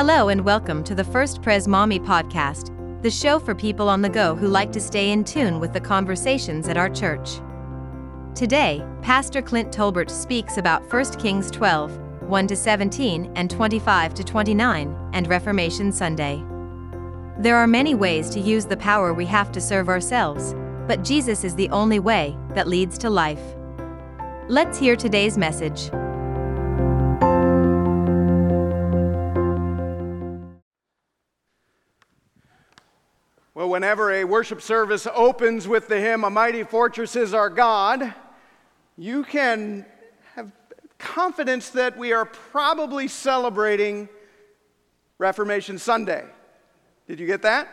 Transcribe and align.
Hello 0.00 0.30
and 0.30 0.42
welcome 0.46 0.82
to 0.84 0.94
the 0.94 1.04
First 1.04 1.42
Pres 1.42 1.68
Maumee 1.68 1.98
podcast, 1.98 2.72
the 3.02 3.10
show 3.10 3.38
for 3.38 3.54
people 3.54 3.86
on 3.86 4.00
the 4.00 4.08
go 4.08 4.34
who 4.34 4.48
like 4.48 4.72
to 4.72 4.80
stay 4.80 5.10
in 5.10 5.22
tune 5.22 5.60
with 5.60 5.74
the 5.74 5.80
conversations 5.80 6.68
at 6.68 6.78
our 6.78 6.88
church. 6.88 7.32
Today, 8.34 8.82
Pastor 9.02 9.42
Clint 9.42 9.70
Tolbert 9.70 10.08
speaks 10.08 10.56
about 10.56 10.90
1 10.90 11.18
Kings 11.18 11.50
12, 11.50 11.98
1 12.22 12.46
to 12.46 12.56
17 12.56 13.30
and 13.36 13.50
25 13.50 14.14
to 14.14 14.24
29, 14.24 15.10
and 15.12 15.28
Reformation 15.28 15.92
Sunday. 15.92 16.42
There 17.38 17.58
are 17.58 17.66
many 17.66 17.94
ways 17.94 18.30
to 18.30 18.40
use 18.40 18.64
the 18.64 18.78
power 18.78 19.12
we 19.12 19.26
have 19.26 19.52
to 19.52 19.60
serve 19.60 19.90
ourselves, 19.90 20.54
but 20.86 21.04
Jesus 21.04 21.44
is 21.44 21.54
the 21.54 21.68
only 21.68 21.98
way 21.98 22.38
that 22.54 22.68
leads 22.68 22.96
to 22.96 23.10
life. 23.10 23.54
Let's 24.48 24.78
hear 24.78 24.96
today's 24.96 25.36
message. 25.36 25.90
Well, 33.60 33.68
whenever 33.68 34.10
a 34.10 34.24
worship 34.24 34.62
service 34.62 35.06
opens 35.14 35.68
with 35.68 35.86
the 35.86 36.00
hymn, 36.00 36.24
A 36.24 36.30
Mighty 36.30 36.62
Fortress 36.62 37.14
is 37.14 37.34
Our 37.34 37.50
God, 37.50 38.14
you 38.96 39.22
can 39.22 39.84
have 40.34 40.50
confidence 40.96 41.68
that 41.68 41.98
we 41.98 42.14
are 42.14 42.24
probably 42.24 43.06
celebrating 43.06 44.08
Reformation 45.18 45.76
Sunday. 45.76 46.24
Did 47.06 47.20
you 47.20 47.26
get 47.26 47.42
that? 47.42 47.68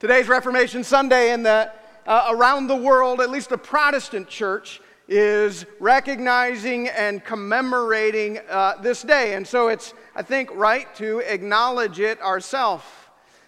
Today's 0.00 0.28
Reformation 0.28 0.84
Sunday 0.84 1.32
in 1.32 1.42
the, 1.42 1.72
uh, 2.06 2.28
around 2.32 2.66
the 2.66 2.76
world, 2.76 3.22
at 3.22 3.30
least 3.30 3.48
the 3.48 3.56
Protestant 3.56 4.28
church, 4.28 4.82
is 5.08 5.64
recognizing 5.80 6.88
and 6.88 7.24
commemorating 7.24 8.38
uh, 8.50 8.74
this 8.82 9.00
day. 9.00 9.32
And 9.32 9.48
so 9.48 9.68
it's, 9.68 9.94
I 10.14 10.20
think, 10.20 10.50
right 10.52 10.94
to 10.96 11.20
acknowledge 11.20 12.00
it 12.00 12.20
ourselves. 12.20 12.84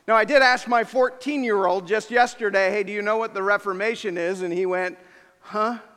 Now, 0.07 0.17
I 0.17 0.25
did 0.25 0.43
ask 0.43 0.69
my 0.69 0.85
14 0.85 1.43
year 1.43 1.65
old 1.67 1.87
just 1.87 2.11
yesterday, 2.11 2.71
hey, 2.71 2.83
do 2.83 2.93
you 2.93 3.01
know 3.01 3.17
what 3.17 3.33
the 3.33 3.43
Reformation 3.43 4.19
is? 4.19 4.43
And 4.43 4.53
he 4.53 4.67
went, 4.67 4.99
huh? 5.41 5.79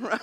Right. 0.00 0.20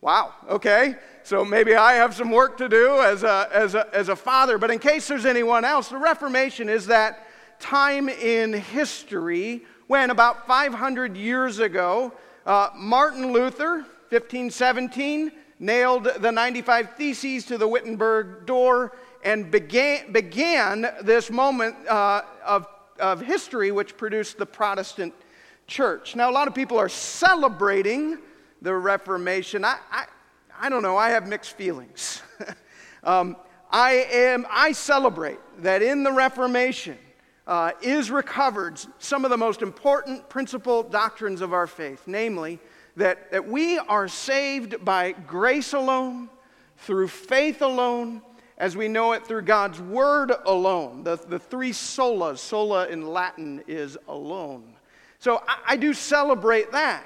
Wow, 0.00 0.34
okay. 0.48 0.96
So 1.22 1.44
maybe 1.44 1.74
I 1.74 1.94
have 1.94 2.14
some 2.14 2.30
work 2.30 2.56
to 2.58 2.68
do 2.68 3.00
as 3.00 3.22
a, 3.22 3.48
as, 3.52 3.74
a, 3.74 3.86
as 3.92 4.08
a 4.08 4.16
father. 4.16 4.58
But 4.58 4.70
in 4.70 4.78
case 4.78 5.06
there's 5.06 5.26
anyone 5.26 5.64
else, 5.64 5.88
the 5.88 5.98
Reformation 5.98 6.68
is 6.68 6.86
that 6.86 7.28
time 7.60 8.08
in 8.08 8.52
history 8.52 9.62
when 9.88 10.10
about 10.10 10.46
500 10.46 11.16
years 11.16 11.58
ago, 11.58 12.12
uh, 12.46 12.70
Martin 12.76 13.32
Luther, 13.32 13.84
1517, 14.10 15.32
nailed 15.58 16.08
the 16.18 16.30
95 16.30 16.94
Theses 16.96 17.44
to 17.46 17.58
the 17.58 17.66
Wittenberg 17.66 18.46
door 18.46 18.96
and 19.22 19.50
began, 19.50 20.12
began 20.12 20.86
this 21.02 21.30
moment 21.30 21.76
uh, 21.88 22.22
of, 22.44 22.66
of 22.98 23.20
history 23.20 23.72
which 23.72 23.96
produced 23.96 24.38
the 24.38 24.46
Protestant 24.46 25.14
church. 25.66 26.16
Now, 26.16 26.30
a 26.30 26.32
lot 26.32 26.48
of 26.48 26.54
people 26.54 26.78
are 26.78 26.88
celebrating 26.88 28.18
the 28.62 28.74
Reformation. 28.74 29.64
I, 29.64 29.78
I, 29.90 30.06
I 30.60 30.68
don't 30.68 30.82
know, 30.82 30.96
I 30.96 31.10
have 31.10 31.26
mixed 31.28 31.52
feelings. 31.52 32.22
um, 33.04 33.36
I, 33.70 34.06
am, 34.10 34.46
I 34.50 34.72
celebrate 34.72 35.38
that 35.58 35.82
in 35.82 36.02
the 36.02 36.12
Reformation 36.12 36.98
uh, 37.46 37.72
is 37.82 38.10
recovered 38.10 38.80
some 38.98 39.24
of 39.24 39.30
the 39.30 39.36
most 39.36 39.62
important 39.62 40.28
principal 40.28 40.82
doctrines 40.82 41.40
of 41.40 41.52
our 41.52 41.66
faith, 41.66 42.04
namely, 42.06 42.58
that, 42.96 43.30
that 43.30 43.46
we 43.46 43.78
are 43.78 44.08
saved 44.08 44.84
by 44.84 45.12
grace 45.12 45.72
alone, 45.72 46.28
through 46.78 47.08
faith 47.08 47.62
alone, 47.62 48.22
as 48.58 48.76
we 48.76 48.88
know 48.88 49.12
it 49.12 49.26
through 49.26 49.42
God's 49.42 49.80
word 49.80 50.32
alone. 50.44 51.04
The, 51.04 51.16
the 51.16 51.38
three 51.38 51.70
solas, 51.70 52.38
sola 52.38 52.88
in 52.88 53.06
Latin 53.06 53.62
is 53.66 53.96
alone. 54.08 54.74
So 55.20 55.42
I, 55.46 55.58
I 55.68 55.76
do 55.76 55.94
celebrate 55.94 56.72
that. 56.72 57.04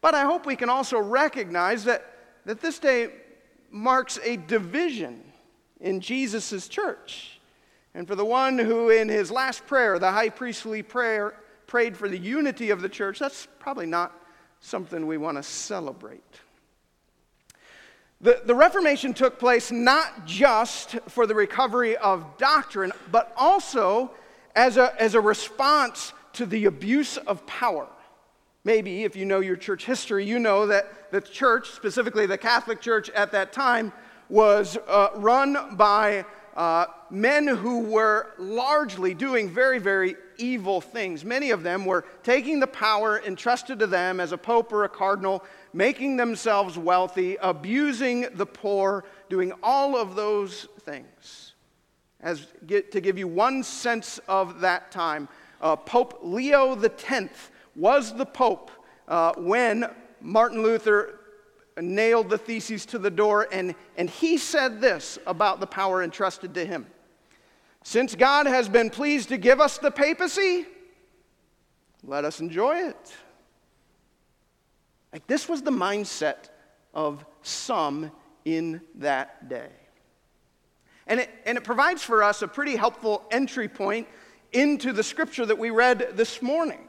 But 0.00 0.14
I 0.14 0.24
hope 0.24 0.46
we 0.46 0.56
can 0.56 0.70
also 0.70 0.98
recognize 0.98 1.84
that, 1.84 2.04
that 2.46 2.60
this 2.60 2.78
day 2.78 3.10
marks 3.70 4.18
a 4.24 4.36
division 4.36 5.22
in 5.80 6.00
Jesus' 6.00 6.68
church. 6.68 7.40
And 7.92 8.06
for 8.06 8.14
the 8.14 8.24
one 8.24 8.56
who, 8.56 8.90
in 8.90 9.08
his 9.08 9.30
last 9.30 9.66
prayer, 9.66 9.98
the 9.98 10.10
high 10.10 10.28
priestly 10.28 10.82
prayer, 10.82 11.34
prayed 11.66 11.96
for 11.96 12.08
the 12.08 12.18
unity 12.18 12.70
of 12.70 12.80
the 12.80 12.88
church, 12.88 13.18
that's 13.18 13.46
probably 13.58 13.86
not 13.86 14.12
something 14.60 15.06
we 15.06 15.16
want 15.16 15.36
to 15.36 15.42
celebrate. 15.42 16.40
The, 18.22 18.42
the 18.44 18.54
Reformation 18.54 19.14
took 19.14 19.38
place 19.38 19.72
not 19.72 20.26
just 20.26 20.98
for 21.08 21.26
the 21.26 21.34
recovery 21.34 21.96
of 21.96 22.36
doctrine, 22.36 22.92
but 23.10 23.32
also 23.34 24.10
as 24.54 24.76
a, 24.76 25.00
as 25.00 25.14
a 25.14 25.20
response 25.20 26.12
to 26.34 26.44
the 26.44 26.66
abuse 26.66 27.16
of 27.16 27.46
power. 27.46 27.86
Maybe 28.62 29.04
if 29.04 29.16
you 29.16 29.24
know 29.24 29.40
your 29.40 29.56
church 29.56 29.86
history, 29.86 30.26
you 30.26 30.38
know 30.38 30.66
that 30.66 31.10
the 31.10 31.22
church, 31.22 31.70
specifically 31.70 32.26
the 32.26 32.36
Catholic 32.36 32.82
Church 32.82 33.08
at 33.10 33.32
that 33.32 33.54
time, 33.54 33.90
was 34.28 34.76
uh, 34.86 35.08
run 35.14 35.76
by 35.76 36.26
uh, 36.56 36.86
men 37.10 37.46
who 37.46 37.80
were 37.84 38.34
largely 38.38 39.14
doing 39.14 39.48
very, 39.48 39.78
very 39.78 40.14
evil 40.36 40.82
things. 40.82 41.24
Many 41.24 41.50
of 41.50 41.62
them 41.62 41.86
were 41.86 42.04
taking 42.22 42.60
the 42.60 42.66
power 42.66 43.22
entrusted 43.24 43.78
to 43.78 43.86
them 43.86 44.20
as 44.20 44.32
a 44.32 44.38
pope 44.38 44.72
or 44.72 44.84
a 44.84 44.88
cardinal, 44.88 45.42
making 45.72 46.16
themselves 46.16 46.76
wealthy, 46.76 47.36
abusing 47.40 48.26
the 48.34 48.46
poor, 48.46 49.04
doing 49.28 49.52
all 49.62 49.96
of 49.96 50.16
those 50.16 50.66
things. 50.80 51.54
As 52.20 52.46
get, 52.66 52.92
to 52.92 53.00
give 53.00 53.18
you 53.18 53.28
one 53.28 53.62
sense 53.62 54.18
of 54.28 54.60
that 54.60 54.90
time, 54.90 55.28
uh, 55.60 55.76
Pope 55.76 56.20
Leo 56.22 56.78
X 56.80 57.50
was 57.76 58.14
the 58.14 58.26
pope 58.26 58.70
uh, 59.08 59.32
when 59.36 59.90
Martin 60.20 60.62
Luther 60.62 61.20
nailed 61.80 62.28
the 62.28 62.38
theses 62.38 62.84
to 62.86 62.98
the 62.98 63.10
door, 63.10 63.48
and, 63.52 63.74
and 63.96 64.10
he 64.10 64.36
said 64.36 64.80
this 64.80 65.18
about 65.26 65.60
the 65.60 65.66
power 65.66 66.02
entrusted 66.02 66.52
to 66.54 66.64
him. 66.64 66.86
Since 67.82 68.14
God 68.14 68.46
has 68.46 68.68
been 68.68 68.90
pleased 68.90 69.30
to 69.30 69.38
give 69.38 69.60
us 69.60 69.78
the 69.78 69.90
papacy, 69.90 70.66
let 72.04 72.24
us 72.24 72.40
enjoy 72.40 72.76
it. 72.76 73.14
Like 75.12 75.26
this 75.26 75.48
was 75.48 75.62
the 75.62 75.70
mindset 75.70 76.50
of 76.94 77.24
some 77.42 78.10
in 78.44 78.80
that 78.96 79.48
day. 79.48 79.70
And 81.06 81.20
it, 81.20 81.30
and 81.44 81.58
it 81.58 81.64
provides 81.64 82.02
for 82.02 82.22
us 82.22 82.42
a 82.42 82.48
pretty 82.48 82.76
helpful 82.76 83.24
entry 83.30 83.68
point 83.68 84.06
into 84.52 84.92
the 84.92 85.02
scripture 85.02 85.44
that 85.46 85.58
we 85.58 85.70
read 85.70 86.10
this 86.14 86.40
morning. 86.40 86.86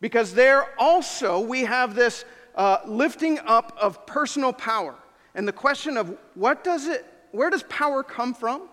Because 0.00 0.34
there 0.34 0.68
also 0.78 1.40
we 1.40 1.62
have 1.62 1.94
this 1.94 2.24
uh, 2.54 2.78
lifting 2.86 3.38
up 3.46 3.76
of 3.80 4.04
personal 4.06 4.52
power. 4.52 4.94
And 5.34 5.48
the 5.48 5.52
question 5.52 5.96
of 5.96 6.16
what 6.34 6.64
does 6.64 6.86
it, 6.86 7.04
where 7.32 7.50
does 7.50 7.62
power 7.64 8.02
come 8.02 8.34
from? 8.34 8.68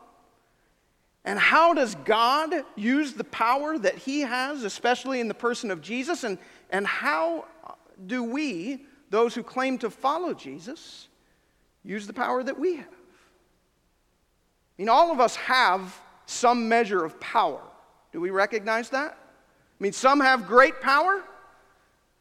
And 1.26 1.40
how 1.40 1.74
does 1.74 1.96
God 1.96 2.54
use 2.76 3.14
the 3.14 3.24
power 3.24 3.78
that 3.78 3.96
He 3.98 4.22
has, 4.22 4.64
especially 4.64 5.22
in 5.22 5.30
the 5.30 5.34
person 5.34 5.72
of 5.72 5.82
Jesus? 5.82 6.26
And, 6.26 6.38
and 6.70 6.86
how 6.86 7.46
do 8.06 8.24
we, 8.24 8.86
those 9.10 9.36
who 9.36 9.44
claim 9.44 9.78
to 9.80 9.90
follow 9.90 10.34
Jesus, 10.34 11.08
use 11.84 12.08
the 12.08 12.14
power 12.14 12.44
that 12.44 12.60
we 12.60 12.76
have? 12.78 12.86
I 12.88 14.82
mean, 14.82 14.90
all 14.90 15.12
of 15.12 15.20
us 15.20 15.36
have 15.36 16.00
some 16.26 16.68
measure 16.68 17.04
of 17.04 17.20
power. 17.20 17.62
Do 18.12 18.20
we 18.20 18.30
recognize 18.30 18.90
that? 18.90 19.12
I 19.12 19.84
mean, 19.84 19.94
some 19.94 20.20
have 20.20 20.48
great 20.48 20.82
power, 20.82 21.24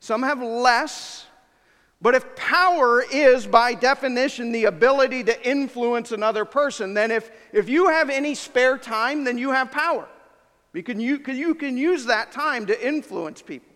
some 0.00 0.22
have 0.22 0.42
less. 0.42 1.26
But 2.00 2.16
if 2.16 2.34
power 2.34 3.04
is, 3.12 3.46
by 3.46 3.74
definition, 3.74 4.50
the 4.50 4.64
ability 4.64 5.22
to 5.24 5.48
influence 5.48 6.10
another 6.10 6.44
person, 6.44 6.94
then 6.94 7.12
if, 7.12 7.30
if 7.52 7.68
you 7.68 7.88
have 7.88 8.10
any 8.10 8.34
spare 8.34 8.76
time, 8.76 9.22
then 9.22 9.38
you 9.38 9.52
have 9.52 9.70
power. 9.70 10.08
You 10.74 10.82
can, 10.82 10.98
you, 10.98 11.20
you 11.28 11.54
can 11.54 11.76
use 11.76 12.06
that 12.06 12.32
time 12.32 12.66
to 12.66 12.86
influence 12.86 13.40
people. 13.40 13.71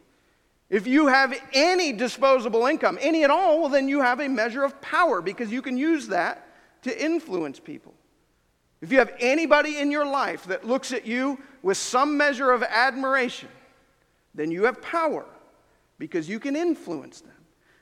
If 0.69 0.87
you 0.87 1.07
have 1.07 1.35
any 1.53 1.93
disposable 1.93 2.67
income, 2.67 2.99
any 3.01 3.23
at 3.23 3.31
all, 3.31 3.61
well, 3.61 3.69
then 3.69 3.89
you 3.89 4.01
have 4.01 4.21
a 4.21 4.29
measure 4.29 4.65
of 4.65 4.81
power 4.81 5.23
because 5.23 5.51
you 5.53 5.63
can 5.63 5.77
use 5.77 6.09
that 6.09 6.47
to 6.83 7.05
influence 7.05 7.61
people. 7.61 7.95
If 8.81 8.93
you 8.93 8.99
have 8.99 9.13
anybody 9.21 9.79
in 9.79 9.91
your 9.91 10.07
life 10.07 10.45
that 10.45 10.67
looks 10.67 10.93
at 10.93 11.07
you 11.07 11.39
with 11.63 11.77
some 11.77 12.17
measure 12.17 12.51
of 12.51 12.63
admiration, 12.63 13.49
then 14.35 14.51
you 14.51 14.65
have 14.65 14.83
power 14.83 15.25
because 15.99 16.29
you 16.29 16.39
can 16.39 16.57
influence 16.57 17.21
them. 17.21 17.33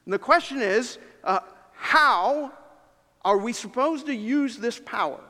And 0.04 0.12
the 0.12 0.19
question 0.19 0.60
is 0.60 0.98
uh, 1.25 1.40
how 1.72 2.52
are 3.25 3.38
we 3.38 3.52
supposed 3.52 4.06
to 4.06 4.14
use 4.14 4.58
this 4.58 4.78
power 4.78 5.20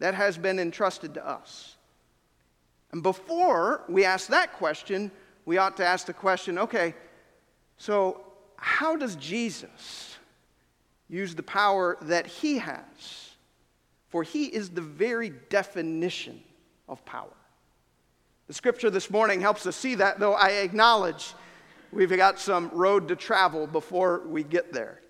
that 0.00 0.14
has 0.14 0.36
been 0.36 0.58
entrusted 0.58 1.14
to 1.14 1.26
us? 1.26 1.76
And 2.92 3.02
before 3.02 3.82
we 3.88 4.04
ask 4.04 4.28
that 4.28 4.52
question, 4.54 5.10
we 5.48 5.58
ought 5.58 5.76
to 5.78 5.84
ask 5.84 6.06
the 6.06 6.12
question 6.12 6.58
okay, 6.58 6.94
so 7.76 8.20
how 8.56 8.94
does 8.96 9.16
Jesus 9.16 10.16
use 11.08 11.34
the 11.34 11.42
power 11.42 11.96
that 12.02 12.26
he 12.26 12.58
has? 12.58 13.28
for 14.08 14.22
he 14.22 14.46
is 14.46 14.70
the 14.70 14.80
very 14.80 15.30
definition 15.50 16.40
of 16.88 17.04
power. 17.04 17.28
The 18.46 18.54
scripture 18.54 18.90
this 18.90 19.10
morning 19.10 19.40
helps 19.40 19.66
us 19.66 19.76
see 19.76 19.94
that, 19.96 20.18
though 20.18 20.32
I 20.32 20.48
acknowledge 20.48 21.34
we've 21.92 22.14
got 22.14 22.38
some 22.38 22.70
road 22.72 23.08
to 23.08 23.16
travel 23.16 23.66
before 23.66 24.22
we 24.26 24.42
get 24.42 24.72
there. 24.72 25.00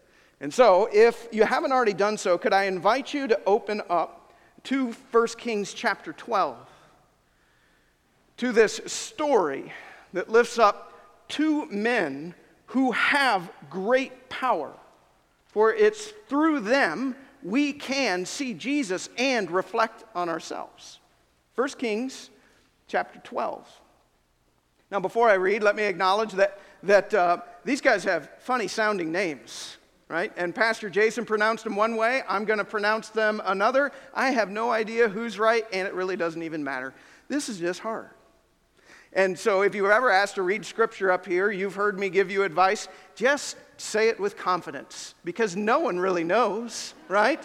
And 0.40 0.52
so, 0.52 0.88
if 0.92 1.28
you 1.32 1.44
haven't 1.44 1.72
already 1.72 1.92
done 1.92 2.16
so, 2.16 2.38
could 2.38 2.52
I 2.52 2.64
invite 2.64 3.14
you 3.14 3.26
to 3.28 3.40
open 3.44 3.82
up 3.88 4.32
to 4.64 4.92
1 5.10 5.26
Kings 5.38 5.72
chapter 5.72 6.12
12, 6.12 6.56
to 8.38 8.52
this 8.52 8.80
story 8.86 9.72
that 10.12 10.28
lifts 10.28 10.58
up 10.58 10.92
two 11.28 11.66
men 11.66 12.34
who 12.66 12.92
have 12.92 13.50
great 13.70 14.28
power. 14.28 14.72
For 15.46 15.72
it's 15.72 16.12
through 16.28 16.60
them 16.60 17.16
we 17.42 17.72
can 17.72 18.26
see 18.26 18.54
Jesus 18.54 19.08
and 19.16 19.50
reflect 19.50 20.04
on 20.14 20.28
ourselves. 20.28 21.00
1 21.54 21.68
Kings 21.70 22.30
chapter 22.86 23.20
12. 23.20 23.66
Now, 24.90 25.00
before 25.00 25.28
I 25.28 25.34
read, 25.34 25.62
let 25.62 25.76
me 25.76 25.84
acknowledge 25.84 26.32
that, 26.32 26.58
that 26.82 27.12
uh, 27.12 27.38
these 27.64 27.80
guys 27.80 28.04
have 28.04 28.30
funny 28.38 28.68
sounding 28.68 29.12
names, 29.12 29.76
right? 30.08 30.32
And 30.36 30.54
Pastor 30.54 30.88
Jason 30.88 31.26
pronounced 31.26 31.64
them 31.64 31.76
one 31.76 31.96
way. 31.96 32.22
I'm 32.26 32.46
going 32.46 32.58
to 32.58 32.64
pronounce 32.64 33.10
them 33.10 33.42
another. 33.44 33.92
I 34.14 34.30
have 34.30 34.48
no 34.48 34.70
idea 34.70 35.08
who's 35.08 35.38
right, 35.38 35.64
and 35.72 35.86
it 35.86 35.92
really 35.92 36.16
doesn't 36.16 36.42
even 36.42 36.64
matter. 36.64 36.94
This 37.28 37.50
is 37.50 37.58
just 37.58 37.80
hard. 37.80 38.08
And 39.12 39.38
so, 39.38 39.62
if 39.62 39.74
you 39.74 39.82
were 39.82 39.92
ever 39.92 40.10
asked 40.10 40.34
to 40.34 40.42
read 40.42 40.66
scripture 40.66 41.10
up 41.10 41.24
here, 41.24 41.50
you've 41.50 41.74
heard 41.74 41.98
me 41.98 42.10
give 42.10 42.30
you 42.30 42.42
advice. 42.42 42.88
Just 43.14 43.56
say 43.78 44.08
it 44.08 44.20
with 44.20 44.36
confidence 44.36 45.14
because 45.24 45.56
no 45.56 45.78
one 45.78 45.98
really 45.98 46.24
knows, 46.24 46.94
right? 47.08 47.42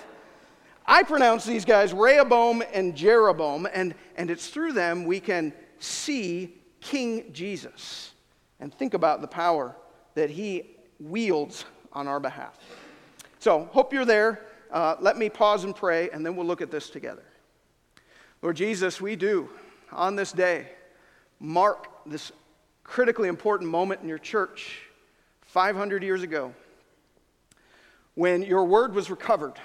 I 0.85 1.03
pronounce 1.03 1.45
these 1.45 1.63
guys 1.63 1.93
Rehoboam 1.93 2.63
and 2.73 2.95
Jeroboam, 2.95 3.67
and, 3.73 3.95
and 4.17 4.29
it's 4.29 4.47
through 4.47 4.73
them 4.73 5.05
we 5.05 5.21
can 5.21 5.53
see 5.79 6.57
King 6.81 7.31
Jesus 7.31 8.11
and 8.59 8.73
think 8.73 8.93
about 8.93 9.21
the 9.21 9.27
power 9.27 9.75
that 10.15 10.29
he 10.29 10.75
wields 10.99 11.63
on 11.93 12.07
our 12.07 12.19
behalf. 12.19 12.57
So, 13.39 13.69
hope 13.71 13.93
you're 13.93 14.05
there. 14.05 14.47
Uh, 14.69 14.95
let 14.99 15.17
me 15.17 15.29
pause 15.29 15.63
and 15.63 15.73
pray, 15.73 16.09
and 16.09 16.25
then 16.25 16.35
we'll 16.35 16.45
look 16.47 16.61
at 16.61 16.71
this 16.71 16.89
together. 16.89 17.23
Lord 18.41 18.57
Jesus, 18.57 18.99
we 18.99 19.15
do 19.15 19.49
on 19.93 20.17
this 20.17 20.33
day 20.33 20.67
mark 21.43 21.89
this 22.05 22.31
critically 22.85 23.27
important 23.27 23.69
moment 23.69 24.01
in 24.01 24.07
your 24.07 24.17
church 24.17 24.79
500 25.41 26.01
years 26.01 26.23
ago 26.23 26.53
when 28.15 28.41
your 28.41 28.63
word 28.63 28.95
was 28.95 29.09
recovered 29.09 29.59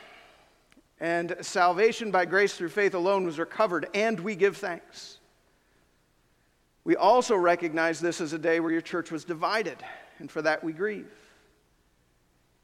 and 0.98 1.36
salvation 1.40 2.10
by 2.10 2.24
grace 2.24 2.54
through 2.54 2.70
faith 2.70 2.94
alone 2.94 3.24
was 3.24 3.38
recovered, 3.38 3.88
and 3.94 4.18
we 4.18 4.34
give 4.34 4.56
thanks. 4.56 5.20
We 6.82 6.96
also 6.96 7.36
recognize 7.36 8.00
this 8.00 8.20
as 8.20 8.32
a 8.32 8.38
day 8.38 8.58
where 8.58 8.72
your 8.72 8.80
church 8.80 9.12
was 9.12 9.24
divided, 9.24 9.76
and 10.18 10.28
for 10.28 10.42
that 10.42 10.64
we 10.64 10.72
grieve. 10.72 11.06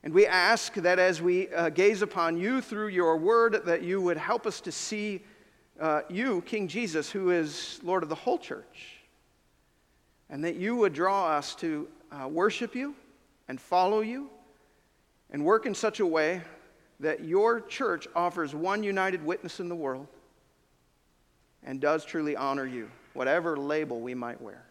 And 0.02 0.12
we 0.12 0.26
ask 0.26 0.74
that 0.74 0.98
as 0.98 1.22
we 1.22 1.48
uh, 1.50 1.68
gaze 1.68 2.02
upon 2.02 2.36
you 2.36 2.60
through 2.60 2.88
your 2.88 3.16
word, 3.16 3.62
that 3.66 3.82
you 3.82 4.00
would 4.00 4.16
help 4.16 4.44
us 4.44 4.60
to 4.62 4.72
see 4.72 5.22
uh, 5.78 6.00
you, 6.08 6.42
King 6.42 6.66
Jesus, 6.66 7.08
who 7.08 7.30
is 7.30 7.78
Lord 7.84 8.02
of 8.02 8.08
the 8.08 8.16
whole 8.16 8.38
church 8.38 8.93
and 10.30 10.44
that 10.44 10.56
you 10.56 10.76
would 10.76 10.92
draw 10.92 11.28
us 11.28 11.54
to 11.56 11.88
uh, 12.10 12.28
worship 12.28 12.74
you 12.74 12.94
and 13.48 13.60
follow 13.60 14.00
you 14.00 14.28
and 15.30 15.44
work 15.44 15.66
in 15.66 15.74
such 15.74 16.00
a 16.00 16.06
way 16.06 16.42
that 17.00 17.24
your 17.24 17.60
church 17.60 18.06
offers 18.14 18.54
one 18.54 18.82
united 18.82 19.24
witness 19.24 19.60
in 19.60 19.68
the 19.68 19.74
world 19.74 20.06
and 21.64 21.80
does 21.80 22.04
truly 22.04 22.36
honor 22.36 22.66
you, 22.66 22.90
whatever 23.14 23.56
label 23.56 24.00
we 24.00 24.14
might 24.14 24.40
wear. 24.40 24.64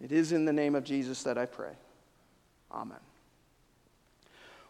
It 0.00 0.12
is 0.12 0.32
in 0.32 0.44
the 0.44 0.52
name 0.52 0.74
of 0.74 0.84
Jesus 0.84 1.22
that 1.24 1.38
I 1.38 1.46
pray. 1.46 1.72
Amen. 2.72 2.98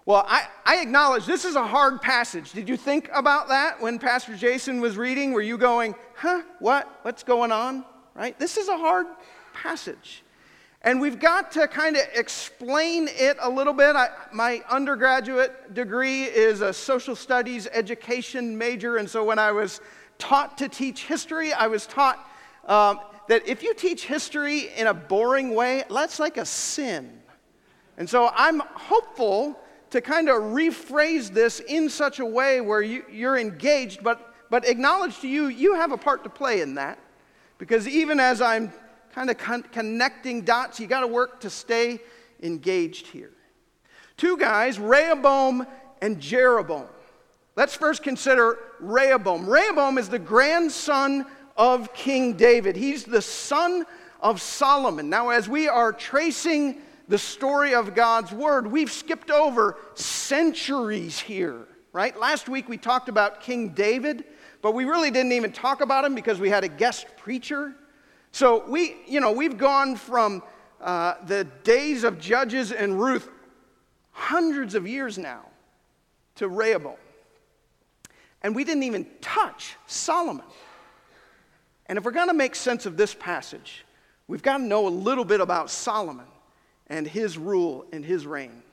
Well, 0.06 0.24
I, 0.28 0.46
I 0.66 0.82
acknowledge 0.82 1.24
this 1.24 1.46
is 1.46 1.56
a 1.56 1.66
hard 1.66 2.02
passage. 2.02 2.52
Did 2.52 2.68
you 2.68 2.76
think 2.76 3.08
about 3.14 3.48
that 3.48 3.80
when 3.80 3.98
Pastor 3.98 4.36
Jason 4.36 4.80
was 4.80 4.98
reading? 4.98 5.32
Were 5.32 5.40
you 5.40 5.56
going, 5.56 5.94
huh, 6.14 6.42
what? 6.58 6.98
What's 7.02 7.22
going 7.22 7.52
on? 7.52 7.84
Right? 8.14 8.38
This 8.38 8.58
is 8.58 8.68
a 8.68 8.76
hard 8.76 9.06
passage. 9.54 10.22
And 10.82 11.00
we've 11.00 11.18
got 11.18 11.50
to 11.52 11.66
kind 11.66 11.96
of 11.96 12.02
explain 12.14 13.08
it 13.10 13.38
a 13.40 13.48
little 13.48 13.72
bit. 13.72 13.96
I, 13.96 14.08
my 14.32 14.62
undergraduate 14.68 15.72
degree 15.72 16.24
is 16.24 16.60
a 16.60 16.74
social 16.74 17.16
studies 17.16 17.66
education 17.72 18.58
major, 18.58 18.98
and 18.98 19.08
so 19.08 19.24
when 19.24 19.38
I 19.38 19.50
was 19.50 19.80
taught 20.18 20.58
to 20.58 20.68
teach 20.68 21.06
history, 21.06 21.54
I 21.54 21.68
was 21.68 21.86
taught 21.86 22.18
um, 22.66 23.00
that 23.28 23.48
if 23.48 23.62
you 23.62 23.72
teach 23.74 24.04
history 24.04 24.68
in 24.76 24.86
a 24.86 24.94
boring 24.94 25.54
way, 25.54 25.84
that's 25.88 26.20
like 26.20 26.36
a 26.36 26.44
sin. 26.44 27.22
And 27.96 28.08
so 28.08 28.30
I'm 28.34 28.60
hopeful 28.60 29.58
to 29.90 30.02
kind 30.02 30.28
of 30.28 30.36
rephrase 30.42 31.30
this 31.30 31.60
in 31.60 31.88
such 31.88 32.18
a 32.18 32.26
way 32.26 32.60
where 32.60 32.82
you, 32.82 33.04
you're 33.10 33.38
engaged, 33.38 34.02
but, 34.02 34.34
but 34.50 34.68
acknowledge 34.68 35.20
to 35.20 35.28
you, 35.28 35.46
you 35.46 35.76
have 35.76 35.92
a 35.92 35.96
part 35.96 36.24
to 36.24 36.30
play 36.30 36.60
in 36.60 36.74
that. 36.74 36.98
Because 37.56 37.86
even 37.88 38.18
as 38.18 38.42
I'm 38.42 38.72
kind 39.14 39.30
of 39.30 39.38
con- 39.38 39.64
connecting 39.70 40.42
dots. 40.42 40.80
You 40.80 40.88
got 40.88 41.00
to 41.00 41.06
work 41.06 41.40
to 41.40 41.50
stay 41.50 42.00
engaged 42.42 43.06
here. 43.06 43.30
Two 44.16 44.36
guys, 44.36 44.78
Rehoboam 44.78 45.66
and 46.02 46.20
Jeroboam. 46.20 46.88
Let's 47.56 47.76
first 47.76 48.02
consider 48.02 48.58
Rehoboam. 48.80 49.48
Rehoboam 49.48 49.98
is 49.98 50.08
the 50.08 50.18
grandson 50.18 51.26
of 51.56 51.94
King 51.94 52.32
David. 52.32 52.74
He's 52.74 53.04
the 53.04 53.22
son 53.22 53.86
of 54.18 54.42
Solomon. 54.42 55.08
Now, 55.08 55.28
as 55.28 55.48
we 55.48 55.68
are 55.68 55.92
tracing 55.92 56.80
the 57.06 57.18
story 57.18 57.74
of 57.74 57.94
God's 57.94 58.32
word, 58.32 58.66
we've 58.66 58.90
skipped 58.90 59.30
over 59.30 59.76
centuries 59.94 61.20
here, 61.20 61.68
right? 61.92 62.18
Last 62.18 62.48
week 62.48 62.68
we 62.68 62.78
talked 62.78 63.08
about 63.08 63.40
King 63.40 63.68
David, 63.68 64.24
but 64.60 64.74
we 64.74 64.84
really 64.84 65.12
didn't 65.12 65.32
even 65.32 65.52
talk 65.52 65.80
about 65.80 66.04
him 66.04 66.16
because 66.16 66.40
we 66.40 66.48
had 66.48 66.64
a 66.64 66.68
guest 66.68 67.06
preacher. 67.16 67.76
So 68.34 68.64
we, 68.66 68.96
you 69.06 69.20
know, 69.20 69.30
we've 69.30 69.56
gone 69.56 69.94
from 69.94 70.42
uh, 70.80 71.14
the 71.24 71.44
days 71.62 72.02
of 72.02 72.18
Judges 72.18 72.72
and 72.72 73.00
Ruth, 73.00 73.28
hundreds 74.10 74.74
of 74.74 74.88
years 74.88 75.16
now, 75.18 75.42
to 76.34 76.48
Rehoboam. 76.48 76.96
And 78.42 78.56
we 78.56 78.64
didn't 78.64 78.82
even 78.82 79.06
touch 79.20 79.76
Solomon. 79.86 80.44
And 81.86 81.96
if 81.96 82.04
we're 82.04 82.10
going 82.10 82.26
to 82.26 82.34
make 82.34 82.56
sense 82.56 82.86
of 82.86 82.96
this 82.96 83.14
passage, 83.14 83.84
we've 84.26 84.42
got 84.42 84.56
to 84.56 84.64
know 84.64 84.88
a 84.88 84.90
little 84.90 85.24
bit 85.24 85.40
about 85.40 85.70
Solomon 85.70 86.26
and 86.88 87.06
his 87.06 87.38
rule 87.38 87.86
and 87.92 88.04
his 88.04 88.26
reign. 88.26 88.64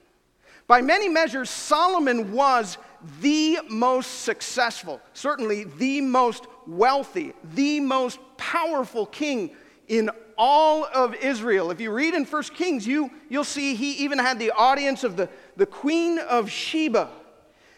By 0.65 0.81
many 0.81 1.07
measures, 1.07 1.51
Solomon 1.51 2.31
was 2.31 2.79
the 3.21 3.59
most 3.69 4.21
successful, 4.21 4.99
certainly 5.13 5.65
the 5.65 6.01
most 6.01 6.47
wealthy, 6.77 7.33
the 7.53 7.79
most 7.79 8.19
powerful 8.37 9.05
king 9.05 9.51
in 9.87 10.09
all 10.37 10.85
of 10.85 11.13
Israel. 11.15 11.69
If 11.71 11.81
you 11.81 11.91
read 11.91 12.13
in 12.13 12.25
1 12.25 12.43
Kings, 12.55 12.87
you, 12.87 13.11
you'll 13.29 13.43
see 13.43 13.75
he 13.75 13.91
even 14.03 14.17
had 14.17 14.39
the 14.39 14.51
audience 14.51 15.03
of 15.03 15.15
the, 15.17 15.29
the 15.57 15.65
Queen 15.65 16.17
of 16.17 16.49
Sheba. 16.49 17.09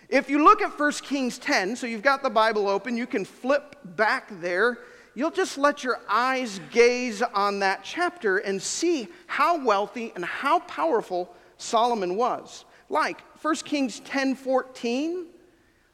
If 0.10 0.30
you 0.30 0.44
look 0.44 0.62
at 0.62 0.80
1 0.80 0.92
Kings 1.04 1.38
10, 1.40 1.76
so 1.76 1.88
you've 1.88 2.04
got 2.04 2.24
the 2.24 2.30
Bible 2.30 2.70
open, 2.70 2.96
you 2.96 3.08
can 3.08 3.26
flip 3.26 3.76
back 3.84 4.30
there. 4.42 4.78
You'll 5.16 5.32
just 5.32 5.58
let 5.58 5.84
your 5.84 6.00
eyes 6.08 6.60
gaze 6.72 7.22
on 7.22 7.60
that 7.60 7.84
chapter 7.84 8.38
and 8.38 8.62
see 8.62 9.08
how 9.28 9.64
wealthy 9.64 10.12
and 10.16 10.24
how 10.24 10.60
powerful 10.60 11.34
Solomon 11.58 12.16
was. 12.16 12.66
Like 12.90 13.22
1 13.42 13.56
Kings 13.58 14.00
10 14.02 14.36
14 14.36 15.26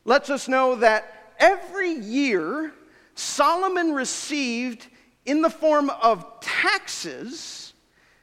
lets 0.05 0.29
us 0.29 0.47
know 0.47 0.75
that 0.75 1.33
every 1.39 1.91
year 1.91 2.73
Solomon 3.19 3.91
received, 3.91 4.87
in 5.25 5.41
the 5.41 5.49
form 5.49 5.89
of 5.89 6.39
taxes, 6.39 7.73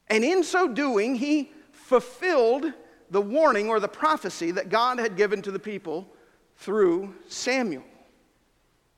And 0.08 0.24
in 0.24 0.44
so 0.44 0.68
doing, 0.68 1.16
he 1.16 1.52
fulfilled 1.72 2.72
the 3.12 3.22
warning 3.22 3.70
or 3.70 3.80
the 3.80 3.88
prophecy 3.88 4.52
that 4.52 4.70
God 4.70 5.00
had 5.00 5.16
given 5.16 5.42
to 5.44 5.52
the 5.52 5.60
people 5.60 6.08
through 6.58 7.14
Samuel. 7.28 7.84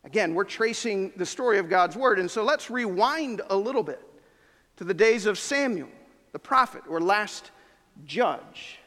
Again, 0.04 0.34
we're 0.34 0.46
tracing 0.46 1.12
the 1.18 1.26
story 1.26 1.58
of 1.60 1.70
God's 1.70 1.98
word, 1.98 2.20
and 2.20 2.32
so 2.32 2.44
let's 2.44 2.70
rewind 2.70 3.42
a 3.50 3.56
little 3.58 3.84
bit 3.84 4.02
to 4.78 4.84
the 4.84 4.94
days 4.94 5.26
of 5.26 5.38
Samuel, 5.38 5.90
the 6.32 6.40
prophet 6.40 6.84
or 6.88 7.02
last 7.02 7.52
judge. 8.06 8.80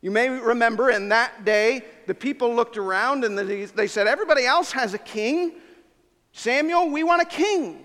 You 0.00 0.10
may 0.10 0.28
remember 0.28 0.90
in 0.90 1.08
that 1.08 1.44
day, 1.44 1.82
the 2.06 2.14
people 2.14 2.54
looked 2.54 2.76
around 2.76 3.24
and 3.24 3.38
they 3.38 3.86
said, 3.86 4.06
Everybody 4.06 4.44
else 4.44 4.72
has 4.72 4.94
a 4.94 4.98
king. 4.98 5.52
Samuel, 6.32 6.90
we 6.90 7.02
want 7.02 7.22
a 7.22 7.26
king. 7.26 7.84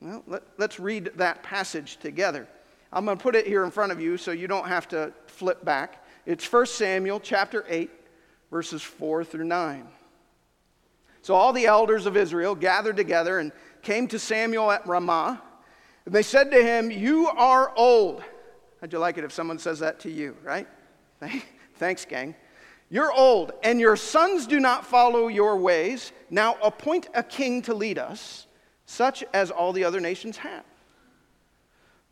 Well, 0.00 0.22
let, 0.26 0.42
us 0.58 0.78
read 0.78 1.10
that 1.16 1.42
passage 1.42 1.98
together. 1.98 2.46
I'm 2.92 3.04
going 3.04 3.18
to 3.18 3.22
put 3.22 3.34
it 3.34 3.46
here 3.46 3.64
in 3.64 3.70
front 3.70 3.92
of 3.92 4.00
you 4.00 4.16
so 4.16 4.30
you 4.30 4.48
don't 4.48 4.66
have 4.66 4.88
to 4.88 5.12
flip 5.26 5.64
back. 5.64 6.04
It's 6.24 6.50
1 6.50 6.66
Samuel 6.66 7.20
chapter 7.20 7.64
8, 7.68 7.90
verses 8.50 8.82
4 8.82 9.24
through 9.24 9.44
9. 9.44 9.86
So 11.22 11.34
all 11.34 11.52
the 11.52 11.66
elders 11.66 12.06
of 12.06 12.16
Israel 12.16 12.54
gathered 12.54 12.96
together 12.96 13.38
and 13.40 13.52
came 13.82 14.08
to 14.08 14.18
Samuel 14.18 14.70
at 14.70 14.86
Ramah. 14.86 15.42
And 16.08 16.14
they 16.14 16.22
said 16.22 16.50
to 16.52 16.62
him, 16.62 16.90
You 16.90 17.26
are 17.26 17.70
old. 17.76 18.24
How'd 18.80 18.94
you 18.94 18.98
like 18.98 19.18
it 19.18 19.24
if 19.24 19.32
someone 19.32 19.58
says 19.58 19.80
that 19.80 20.00
to 20.00 20.10
you, 20.10 20.38
right? 20.42 20.66
Thanks, 21.74 22.06
gang. 22.06 22.34
You're 22.88 23.12
old, 23.12 23.52
and 23.62 23.78
your 23.78 23.94
sons 23.94 24.46
do 24.46 24.58
not 24.58 24.86
follow 24.86 25.28
your 25.28 25.58
ways. 25.58 26.12
Now 26.30 26.56
appoint 26.62 27.08
a 27.12 27.22
king 27.22 27.60
to 27.60 27.74
lead 27.74 27.98
us 27.98 28.46
such 28.86 29.22
as 29.34 29.50
all 29.50 29.74
the 29.74 29.84
other 29.84 30.00
nations 30.00 30.38
have. 30.38 30.64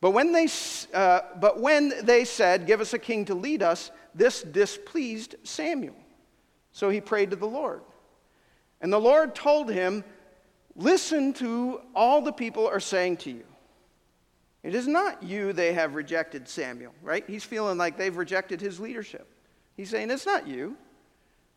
But 0.02 0.10
when 0.10 0.30
they, 0.30 0.48
uh, 0.92 1.20
but 1.40 1.58
when 1.58 1.94
they 2.04 2.26
said, 2.26 2.66
Give 2.66 2.82
us 2.82 2.92
a 2.92 2.98
king 2.98 3.24
to 3.24 3.34
lead 3.34 3.62
us, 3.62 3.90
this 4.14 4.42
displeased 4.42 5.36
Samuel. 5.42 5.96
So 6.72 6.90
he 6.90 7.00
prayed 7.00 7.30
to 7.30 7.36
the 7.36 7.46
Lord. 7.46 7.80
And 8.82 8.92
the 8.92 9.00
Lord 9.00 9.34
told 9.34 9.70
him, 9.70 10.04
Listen 10.74 11.32
to 11.32 11.80
all 11.94 12.20
the 12.20 12.30
people 12.30 12.68
are 12.68 12.78
saying 12.78 13.16
to 13.16 13.30
you. 13.30 13.44
It 14.66 14.74
is 14.74 14.88
not 14.88 15.22
you 15.22 15.52
they 15.52 15.74
have 15.74 15.94
rejected, 15.94 16.48
Samuel, 16.48 16.92
right? 17.00 17.22
He's 17.24 17.44
feeling 17.44 17.78
like 17.78 17.96
they've 17.96 18.16
rejected 18.16 18.60
his 18.60 18.80
leadership. 18.80 19.28
He's 19.76 19.90
saying, 19.90 20.10
It's 20.10 20.26
not 20.26 20.48
you, 20.48 20.76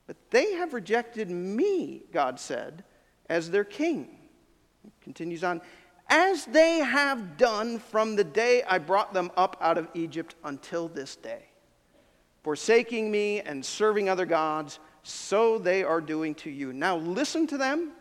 but 0.06 0.16
they 0.30 0.54
have 0.54 0.76
rejected 0.76 1.28
me, 1.32 2.04
God 2.14 2.40
said, 2.40 2.84
as 3.28 3.50
their 3.50 3.64
king. 3.64 4.16
Continues 5.02 5.44
on, 5.44 5.60
as 6.08 6.46
they 6.46 6.78
have 6.78 7.36
done 7.36 7.80
from 7.80 8.16
the 8.16 8.24
day 8.24 8.62
I 8.62 8.78
brought 8.78 9.12
them 9.12 9.32
up 9.36 9.58
out 9.60 9.80
of 9.80 9.88
Egypt 9.96 10.36
until 10.44 10.88
this 10.88 11.16
day. 11.16 11.46
Forsaking 12.44 13.10
me 13.10 13.42
and 13.42 13.66
serving 13.66 14.08
other 14.08 14.28
gods, 14.28 14.78
so 15.02 15.58
they 15.58 15.84
are 15.84 16.00
doing 16.00 16.36
to 16.36 16.52
you. 16.52 16.74
Now 16.74 16.98
listen 16.98 17.48
to 17.48 17.58
them, 17.58 17.94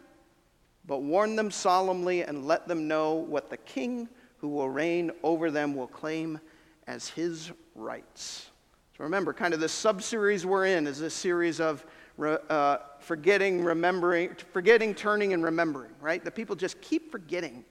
but 0.84 1.00
warn 1.00 1.34
them 1.34 1.50
solemnly 1.50 2.24
and 2.24 2.46
let 2.46 2.68
them 2.68 2.86
know 2.86 3.14
what 3.14 3.48
the 3.48 3.56
king 3.56 4.06
who 4.38 4.48
will 4.48 4.68
reign 4.68 5.10
over 5.22 5.50
them 5.50 5.74
will 5.74 5.86
claim 5.86 6.40
as 6.86 7.08
his 7.08 7.50
rights. 7.74 8.50
So 8.96 9.04
remember, 9.04 9.32
kind 9.32 9.54
of 9.54 9.60
the 9.60 9.68
sub 9.68 10.02
series 10.02 10.46
we're 10.46 10.66
in 10.66 10.86
is 10.86 11.00
a 11.00 11.10
series 11.10 11.60
of 11.60 11.84
uh, 12.20 12.78
forgetting, 12.98 13.62
remembering, 13.62 14.30
forgetting, 14.52 14.94
turning, 14.94 15.32
and 15.32 15.44
remembering, 15.44 15.92
right? 16.00 16.24
The 16.24 16.30
people 16.30 16.56
just 16.56 16.80
keep 16.80 17.12
forgetting 17.12 17.64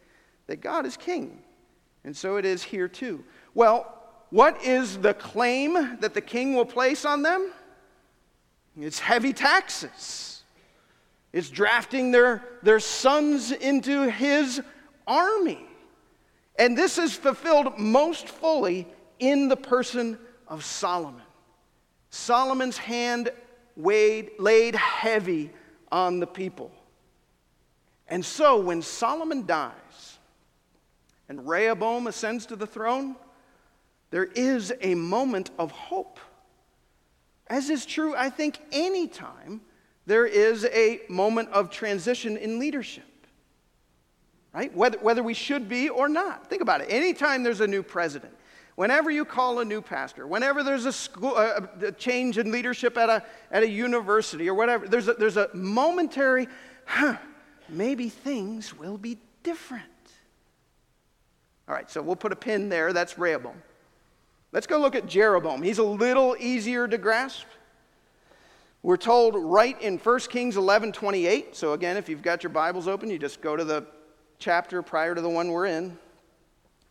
that 0.47 0.61
God 0.61 0.85
is 0.85 0.95
king. 0.95 1.41
And 2.03 2.15
so 2.15 2.37
it 2.37 2.45
is 2.45 2.63
here 2.63 2.87
too. 2.87 3.23
Well, 3.53 3.93
what 4.29 4.63
is 4.63 4.97
the 4.97 5.13
claim 5.13 5.73
that 5.99 6.13
the 6.13 6.21
king 6.21 6.55
will 6.55 6.65
place 6.65 7.03
on 7.03 7.21
them? 7.21 7.51
It's 8.79 8.99
heavy 8.99 9.33
taxes. 9.33 10.43
It's 11.33 11.49
drafting 11.49 12.11
their, 12.11 12.43
their 12.63 12.79
sons 12.79 13.51
into 13.51 14.09
his 14.09 14.61
army. 15.05 15.65
And 16.57 16.77
this 16.77 16.97
is 16.97 17.15
fulfilled 17.15 17.77
most 17.77 18.27
fully 18.27 18.87
in 19.19 19.47
the 19.47 19.57
person 19.57 20.17
of 20.47 20.63
Solomon. 20.63 21.21
Solomon's 22.09 22.77
hand 22.77 23.29
weighed, 23.75 24.31
laid 24.39 24.75
heavy 24.75 25.51
on 25.91 26.19
the 26.19 26.27
people. 26.27 26.71
And 28.07 28.23
so 28.23 28.59
when 28.59 28.81
Solomon 28.81 29.45
dies 29.45 30.17
and 31.29 31.47
Rehoboam 31.47 32.07
ascends 32.07 32.45
to 32.47 32.55
the 32.55 32.67
throne, 32.67 33.15
there 34.09 34.25
is 34.25 34.73
a 34.81 34.95
moment 34.95 35.51
of 35.59 35.71
hope. 35.71 36.19
As 37.47 37.69
is 37.69 37.85
true, 37.85 38.15
I 38.15 38.29
think, 38.29 38.59
anytime 38.71 39.61
there 40.05 40.25
is 40.25 40.65
a 40.65 41.01
moment 41.09 41.49
of 41.49 41.69
transition 41.69 42.37
in 42.37 42.59
leadership. 42.59 43.06
Right? 44.57 44.75
Whether, 44.75 44.97
whether 44.97 45.21
we 45.21 45.35
should 45.35 45.69
be 45.69 45.87
or 45.87 46.09
not. 46.09 46.47
Think 46.47 46.63
about 46.63 46.81
it. 46.81 46.87
Anytime 46.89 47.43
there's 47.43 47.61
a 47.61 47.67
new 47.67 47.83
president, 47.83 48.33
Whenever 48.73 49.09
you 49.09 49.25
call 49.25 49.59
a 49.59 49.65
new 49.65 49.81
pastor, 49.81 50.27
whenever 50.27 50.61
there's 50.61 50.85
a, 50.85 50.93
school, 50.93 51.33
uh, 51.35 51.39
uh, 51.39 51.67
a, 51.81 51.85
a 51.87 51.91
change 51.91 52.37
in 52.37 52.51
leadership 52.51 52.95
at 52.95 53.09
a, 53.09 53.23
at 53.49 53.63
a 53.63 53.67
university 53.67 54.47
or 54.47 54.53
whatever, 54.53 54.87
there's 54.87 55.07
a, 55.07 55.13
there's 55.15 55.35
a 55.35 55.49
momentary, 55.51 56.47
huh, 56.85 57.17
maybe 57.69 58.07
things 58.07 58.77
will 58.77 58.99
be 58.99 59.17
different. 59.41 59.83
All 61.67 61.73
right, 61.73 61.89
so 61.89 62.03
we'll 62.03 62.15
put 62.15 62.31
a 62.31 62.35
pin 62.35 62.69
there. 62.69 62.93
That's 62.93 63.17
Rehoboam. 63.17 63.63
Let's 64.51 64.67
go 64.67 64.77
look 64.77 64.93
at 64.93 65.07
Jeroboam. 65.07 65.63
He's 65.63 65.79
a 65.79 65.83
little 65.83 66.35
easier 66.39 66.87
to 66.87 66.99
grasp. 66.99 67.47
We're 68.83 68.97
told 68.97 69.33
right 69.35 69.81
in 69.81 69.97
1 69.97 70.19
Kings 70.29 70.55
11 70.55 70.91
28. 70.91 71.55
So, 71.55 71.73
again, 71.73 71.97
if 71.97 72.07
you've 72.07 72.21
got 72.21 72.43
your 72.43 72.51
Bibles 72.51 72.87
open, 72.87 73.09
you 73.09 73.17
just 73.17 73.41
go 73.41 73.55
to 73.55 73.63
the 73.63 73.87
chapter 74.39 74.81
prior 74.81 75.15
to 75.15 75.21
the 75.21 75.29
one 75.29 75.51
we're 75.51 75.65
in 75.65 75.97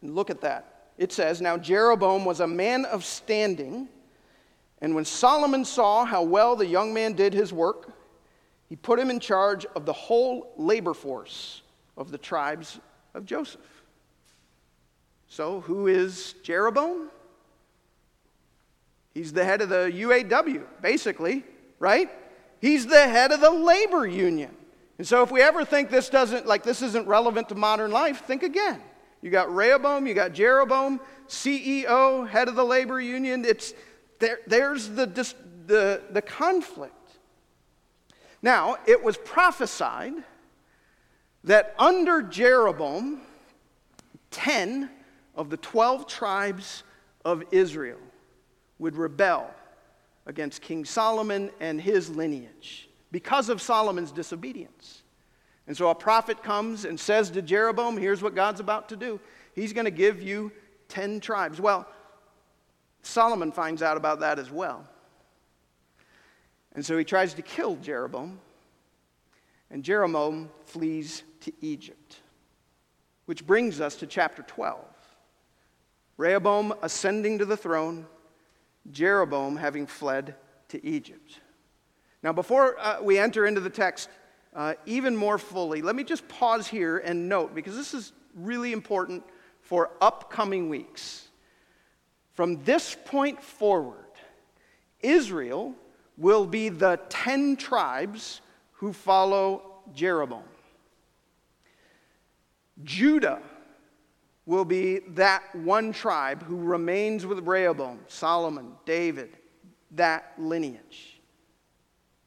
look 0.02 0.30
at 0.30 0.40
that 0.40 0.76
it 0.98 1.12
says, 1.12 1.40
Now 1.40 1.56
Jeroboam 1.56 2.24
was 2.24 2.40
a 2.40 2.46
man 2.46 2.84
of 2.84 3.04
standing, 3.04 3.88
and 4.80 4.94
when 4.94 5.04
Solomon 5.04 5.64
saw 5.64 6.04
how 6.04 6.22
well 6.22 6.56
the 6.56 6.66
young 6.66 6.94
man 6.94 7.12
did 7.12 7.32
his 7.32 7.52
work, 7.52 7.92
he 8.68 8.76
put 8.76 8.98
him 8.98 9.10
in 9.10 9.20
charge 9.20 9.66
of 9.76 9.86
the 9.86 9.92
whole 9.92 10.52
labor 10.56 10.94
force 10.94 11.62
of 11.96 12.10
the 12.10 12.18
tribes 12.18 12.80
of 13.14 13.24
Joseph. 13.24 13.60
So, 15.28 15.60
who 15.60 15.86
is 15.86 16.34
Jeroboam? 16.42 17.10
He's 19.12 19.32
the 19.32 19.44
head 19.44 19.60
of 19.60 19.68
the 19.68 19.90
UAW, 19.94 20.62
basically, 20.82 21.44
right? 21.78 22.10
He's 22.60 22.86
the 22.86 23.06
head 23.08 23.32
of 23.32 23.40
the 23.40 23.50
labor 23.50 24.06
union. 24.06 24.55
And 24.98 25.06
so, 25.06 25.22
if 25.22 25.30
we 25.30 25.42
ever 25.42 25.64
think 25.64 25.90
this 25.90 26.08
doesn't, 26.08 26.46
like 26.46 26.62
this 26.62 26.80
isn't 26.80 27.06
relevant 27.06 27.50
to 27.50 27.54
modern 27.54 27.90
life, 27.90 28.24
think 28.24 28.42
again. 28.42 28.80
You 29.20 29.30
got 29.30 29.54
Rehoboam, 29.54 30.06
you 30.06 30.14
got 30.14 30.32
Jeroboam, 30.32 31.00
CEO, 31.28 32.28
head 32.28 32.48
of 32.48 32.54
the 32.54 32.64
labor 32.64 33.00
union. 33.00 33.44
It's, 33.44 33.74
there, 34.18 34.38
there's 34.46 34.88
the, 34.88 35.06
the, 35.66 36.02
the 36.10 36.22
conflict. 36.22 36.94
Now, 38.40 38.76
it 38.86 39.02
was 39.02 39.16
prophesied 39.16 40.14
that 41.44 41.74
under 41.78 42.22
Jeroboam, 42.22 43.20
10 44.30 44.90
of 45.34 45.50
the 45.50 45.56
12 45.58 46.06
tribes 46.06 46.84
of 47.24 47.42
Israel 47.50 47.98
would 48.78 48.96
rebel 48.96 49.50
against 50.26 50.62
King 50.62 50.84
Solomon 50.84 51.50
and 51.60 51.80
his 51.80 52.10
lineage 52.10 52.85
because 53.16 53.48
of 53.48 53.62
Solomon's 53.62 54.12
disobedience. 54.12 55.02
And 55.66 55.74
so 55.74 55.88
a 55.88 55.94
prophet 55.94 56.42
comes 56.42 56.84
and 56.84 57.00
says 57.00 57.30
to 57.30 57.40
Jeroboam, 57.40 57.96
Here's 57.96 58.20
what 58.20 58.34
God's 58.34 58.60
about 58.60 58.90
to 58.90 58.96
do. 58.96 59.18
He's 59.54 59.72
going 59.72 59.86
to 59.86 59.90
give 59.90 60.20
you 60.20 60.52
10 60.88 61.20
tribes. 61.20 61.58
Well, 61.58 61.88
Solomon 63.00 63.52
finds 63.52 63.80
out 63.80 63.96
about 63.96 64.20
that 64.20 64.38
as 64.38 64.50
well. 64.50 64.86
And 66.74 66.84
so 66.84 66.98
he 66.98 67.04
tries 67.04 67.32
to 67.32 67.40
kill 67.40 67.76
Jeroboam. 67.76 68.38
And 69.70 69.82
Jeroboam 69.82 70.50
flees 70.66 71.22
to 71.40 71.52
Egypt. 71.62 72.20
Which 73.24 73.46
brings 73.46 73.80
us 73.80 73.96
to 73.96 74.06
chapter 74.06 74.42
12. 74.42 74.78
Rehoboam 76.18 76.74
ascending 76.82 77.38
to 77.38 77.46
the 77.46 77.56
throne, 77.56 78.04
Jeroboam 78.90 79.56
having 79.56 79.86
fled 79.86 80.34
to 80.68 80.84
Egypt. 80.84 81.40
Now, 82.22 82.32
before 82.32 82.78
uh, 82.78 83.02
we 83.02 83.18
enter 83.18 83.46
into 83.46 83.60
the 83.60 83.70
text 83.70 84.08
uh, 84.54 84.74
even 84.86 85.14
more 85.14 85.38
fully, 85.38 85.82
let 85.82 85.94
me 85.94 86.04
just 86.04 86.26
pause 86.28 86.66
here 86.66 86.98
and 86.98 87.28
note, 87.28 87.54
because 87.54 87.76
this 87.76 87.94
is 87.94 88.12
really 88.34 88.72
important 88.72 89.22
for 89.60 89.90
upcoming 90.00 90.68
weeks. 90.68 91.28
From 92.32 92.62
this 92.64 92.96
point 93.06 93.42
forward, 93.42 94.04
Israel 95.00 95.74
will 96.16 96.46
be 96.46 96.68
the 96.68 96.98
10 97.08 97.56
tribes 97.56 98.40
who 98.72 98.92
follow 98.92 99.80
Jeroboam. 99.94 100.42
Judah 102.84 103.40
will 104.44 104.64
be 104.64 105.00
that 105.08 105.42
one 105.54 105.92
tribe 105.92 106.42
who 106.42 106.56
remains 106.56 107.26
with 107.26 107.46
Rehoboam, 107.46 107.98
Solomon, 108.06 108.72
David, 108.84 109.36
that 109.92 110.32
lineage. 110.38 111.15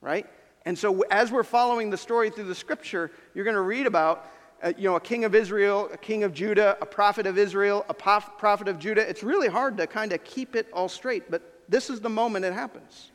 Right? 0.02 0.26
And 0.66 0.78
so, 0.78 1.02
as 1.12 1.32
we're 1.32 1.44
following 1.44 1.90
the 1.90 1.98
story 1.98 2.30
through 2.30 2.46
the 2.46 2.56
scripture, 2.56 3.12
you're 3.34 3.46
going 3.46 3.56
to 3.56 3.62
read 3.62 3.86
about 3.86 4.30
uh, 4.62 4.74
you 4.78 4.90
know, 4.90 4.96
a 4.96 5.00
king 5.00 5.24
of 5.24 5.36
Israel, 5.36 5.90
a 5.94 5.98
king 5.98 6.24
of 6.24 6.34
Judah, 6.34 6.78
a 6.82 6.86
prophet 6.86 7.26
of 7.26 7.38
Israel, 7.38 7.86
a 7.90 7.94
prophet 7.94 8.68
of 8.68 8.78
Judah. 8.78 9.08
It's 9.08 9.24
really 9.24 9.48
hard 9.48 9.78
to 9.78 9.88
kind 9.88 10.12
of 10.12 10.24
keep 10.24 10.56
it 10.56 10.68
all 10.74 10.90
straight, 10.90 11.32
but 11.32 11.42
this 11.70 11.90
is 11.90 12.02
the 12.02 12.10
moment 12.10 12.46
it 12.46 12.54
happens. 12.54 13.12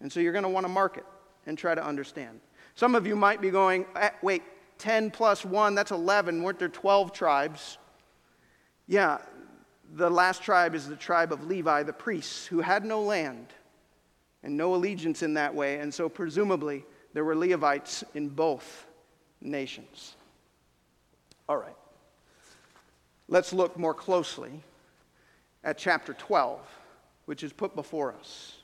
And 0.00 0.10
so 0.10 0.20
you're 0.20 0.32
going 0.32 0.44
to 0.44 0.48
want 0.48 0.64
to 0.64 0.72
mark 0.72 0.96
it 0.96 1.04
and 1.46 1.58
try 1.58 1.74
to 1.74 1.84
understand. 1.84 2.40
Some 2.74 2.94
of 2.94 3.06
you 3.06 3.16
might 3.16 3.40
be 3.40 3.50
going, 3.50 3.84
eh, 3.96 4.10
wait, 4.22 4.42
10 4.78 5.10
plus 5.10 5.44
1, 5.44 5.74
that's 5.74 5.90
11. 5.90 6.42
Weren't 6.42 6.58
there 6.58 6.68
12 6.68 7.12
tribes? 7.12 7.78
Yeah, 8.86 9.18
the 9.94 10.10
last 10.10 10.42
tribe 10.42 10.74
is 10.74 10.88
the 10.88 10.96
tribe 10.96 11.32
of 11.32 11.44
Levi, 11.44 11.82
the 11.82 11.92
priests, 11.92 12.46
who 12.46 12.60
had 12.60 12.84
no 12.84 13.02
land 13.02 13.48
and 14.42 14.56
no 14.56 14.74
allegiance 14.74 15.22
in 15.22 15.34
that 15.34 15.54
way. 15.54 15.78
And 15.78 15.92
so, 15.92 16.08
presumably, 16.08 16.84
there 17.12 17.24
were 17.24 17.36
Levites 17.36 18.04
in 18.14 18.28
both 18.28 18.86
nations. 19.40 20.14
All 21.48 21.56
right. 21.56 21.76
Let's 23.28 23.52
look 23.52 23.78
more 23.78 23.94
closely 23.94 24.62
at 25.64 25.78
chapter 25.78 26.14
12, 26.14 26.60
which 27.26 27.42
is 27.42 27.52
put 27.52 27.74
before 27.74 28.14
us. 28.18 28.56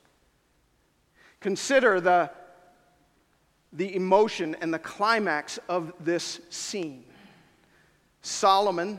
Consider 1.41 2.01
the, 2.01 2.31
the 3.73 3.95
emotion 3.95 4.57
and 4.61 4.75
the 4.75 4.79
climax 4.79 5.59
of 5.69 5.93
this 6.01 6.41
scene. 6.51 7.05
Solomon, 8.23 8.99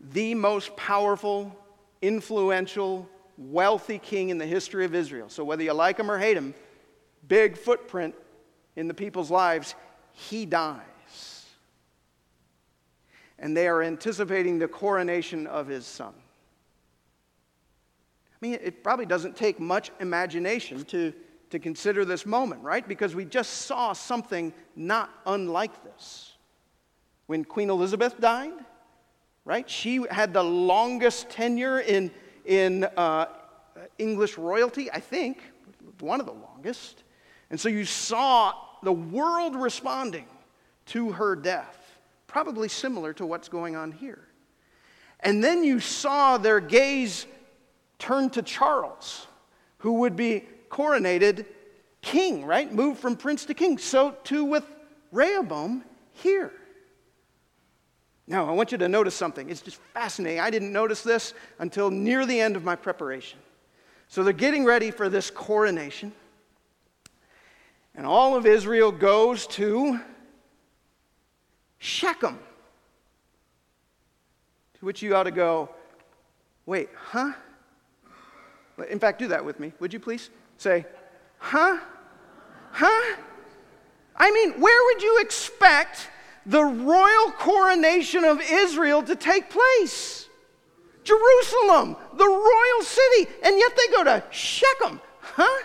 the 0.00 0.34
most 0.34 0.74
powerful, 0.76 1.54
influential, 2.00 3.08
wealthy 3.36 3.98
king 3.98 4.30
in 4.30 4.38
the 4.38 4.46
history 4.46 4.84
of 4.84 4.94
Israel. 4.94 5.28
So, 5.28 5.44
whether 5.44 5.62
you 5.62 5.72
like 5.72 5.98
him 5.98 6.10
or 6.10 6.18
hate 6.18 6.36
him, 6.36 6.54
big 7.26 7.56
footprint 7.56 8.14
in 8.76 8.88
the 8.88 8.94
people's 8.94 9.30
lives, 9.30 9.74
he 10.12 10.46
dies. 10.46 10.80
And 13.38 13.56
they 13.56 13.66
are 13.68 13.82
anticipating 13.82 14.58
the 14.58 14.68
coronation 14.68 15.46
of 15.46 15.66
his 15.66 15.86
son. 15.86 16.14
I 18.30 18.46
mean, 18.46 18.58
it 18.62 18.84
probably 18.84 19.06
doesn't 19.06 19.36
take 19.36 19.58
much 19.58 19.90
imagination 20.00 20.84
to, 20.86 21.12
to 21.50 21.58
consider 21.58 22.04
this 22.04 22.26
moment, 22.26 22.62
right? 22.62 22.86
Because 22.86 23.14
we 23.14 23.24
just 23.24 23.50
saw 23.62 23.92
something 23.92 24.52
not 24.76 25.10
unlike 25.26 25.82
this. 25.82 26.32
When 27.26 27.44
Queen 27.44 27.70
Elizabeth 27.70 28.20
died, 28.20 28.52
right? 29.44 29.68
She 29.68 30.04
had 30.10 30.32
the 30.32 30.42
longest 30.42 31.30
tenure 31.30 31.80
in, 31.80 32.10
in 32.44 32.84
uh, 32.96 33.26
English 33.98 34.38
royalty, 34.38 34.90
I 34.90 35.00
think, 35.00 35.42
one 36.00 36.20
of 36.20 36.26
the 36.26 36.32
longest. 36.32 37.02
And 37.50 37.60
so 37.60 37.68
you 37.68 37.84
saw 37.84 38.54
the 38.82 38.92
world 38.92 39.56
responding 39.56 40.26
to 40.86 41.12
her 41.12 41.34
death, 41.36 41.98
probably 42.26 42.68
similar 42.68 43.12
to 43.14 43.26
what's 43.26 43.48
going 43.48 43.76
on 43.76 43.92
here. 43.92 44.26
And 45.20 45.42
then 45.42 45.64
you 45.64 45.80
saw 45.80 46.36
their 46.36 46.60
gaze 46.60 47.26
turn 47.98 48.28
to 48.30 48.42
Charles, 48.42 49.26
who 49.78 49.94
would 50.00 50.16
be 50.16 50.44
coronated 50.68 51.46
king, 52.02 52.44
right? 52.44 52.70
Moved 52.70 53.00
from 53.00 53.16
prince 53.16 53.46
to 53.46 53.54
king. 53.54 53.78
So 53.78 54.16
too 54.24 54.44
with 54.44 54.64
Rehoboam 55.12 55.84
here. 56.12 56.52
Now, 58.26 58.48
I 58.48 58.52
want 58.52 58.72
you 58.72 58.78
to 58.78 58.88
notice 58.88 59.14
something. 59.14 59.50
It's 59.50 59.60
just 59.60 59.76
fascinating. 59.92 60.40
I 60.40 60.50
didn't 60.50 60.72
notice 60.72 61.02
this 61.02 61.34
until 61.58 61.90
near 61.90 62.24
the 62.24 62.40
end 62.40 62.56
of 62.56 62.64
my 62.64 62.74
preparation. 62.74 63.38
So 64.08 64.22
they're 64.22 64.32
getting 64.32 64.64
ready 64.64 64.90
for 64.90 65.08
this 65.08 65.30
coronation. 65.30 66.12
And 67.94 68.06
all 68.06 68.34
of 68.34 68.46
Israel 68.46 68.90
goes 68.92 69.46
to 69.48 70.00
Shechem. 71.78 72.38
To 74.78 74.84
which 74.84 75.02
you 75.02 75.14
ought 75.14 75.24
to 75.24 75.30
go, 75.30 75.68
wait, 76.64 76.88
huh? 76.94 77.32
In 78.88 78.98
fact, 78.98 79.18
do 79.18 79.28
that 79.28 79.44
with 79.44 79.60
me, 79.60 79.72
would 79.80 79.92
you 79.92 80.00
please? 80.00 80.30
Say, 80.56 80.86
huh? 81.38 81.78
Huh? 82.72 83.16
I 84.16 84.30
mean, 84.30 84.60
where 84.60 84.84
would 84.86 85.02
you 85.02 85.20
expect 85.20 86.08
the 86.46 86.64
royal 86.64 87.30
coronation 87.32 88.24
of 88.24 88.40
Israel 88.40 89.02
to 89.02 89.16
take 89.16 89.50
place. 89.50 90.28
Jerusalem, 91.04 91.96
the 92.14 92.26
royal 92.26 92.82
city, 92.82 93.30
and 93.42 93.58
yet 93.58 93.72
they 93.76 93.92
go 93.92 94.04
to 94.04 94.24
Shechem. 94.30 95.00
Huh? 95.20 95.64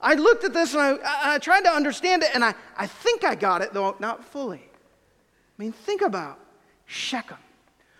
I 0.00 0.14
looked 0.14 0.44
at 0.44 0.52
this 0.52 0.74
and 0.74 1.00
I, 1.04 1.34
I, 1.34 1.38
tried 1.38 1.62
to 1.62 1.70
understand 1.70 2.22
it, 2.22 2.30
and 2.34 2.44
I, 2.44 2.54
I 2.76 2.86
think 2.86 3.24
I 3.24 3.34
got 3.34 3.62
it, 3.62 3.72
though 3.72 3.96
not 3.98 4.24
fully. 4.24 4.62
I 4.62 5.62
mean, 5.62 5.72
think 5.72 6.02
about 6.02 6.38
Shechem. 6.86 7.36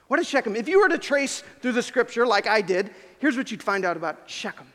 What 0.08 0.18
is 0.18 0.28
Shechem? 0.28 0.56
If 0.56 0.68
you 0.68 0.80
were 0.80 0.88
to 0.88 0.98
trace 0.98 1.42
through 1.60 1.72
the 1.72 1.82
scripture 1.82 2.26
like 2.26 2.46
I 2.46 2.62
did, 2.62 2.90
here's 3.18 3.36
what 3.36 3.50
you'd 3.50 3.62
find 3.62 3.84
out 3.84 3.96
about 3.96 4.22
Shechem. 4.26 4.66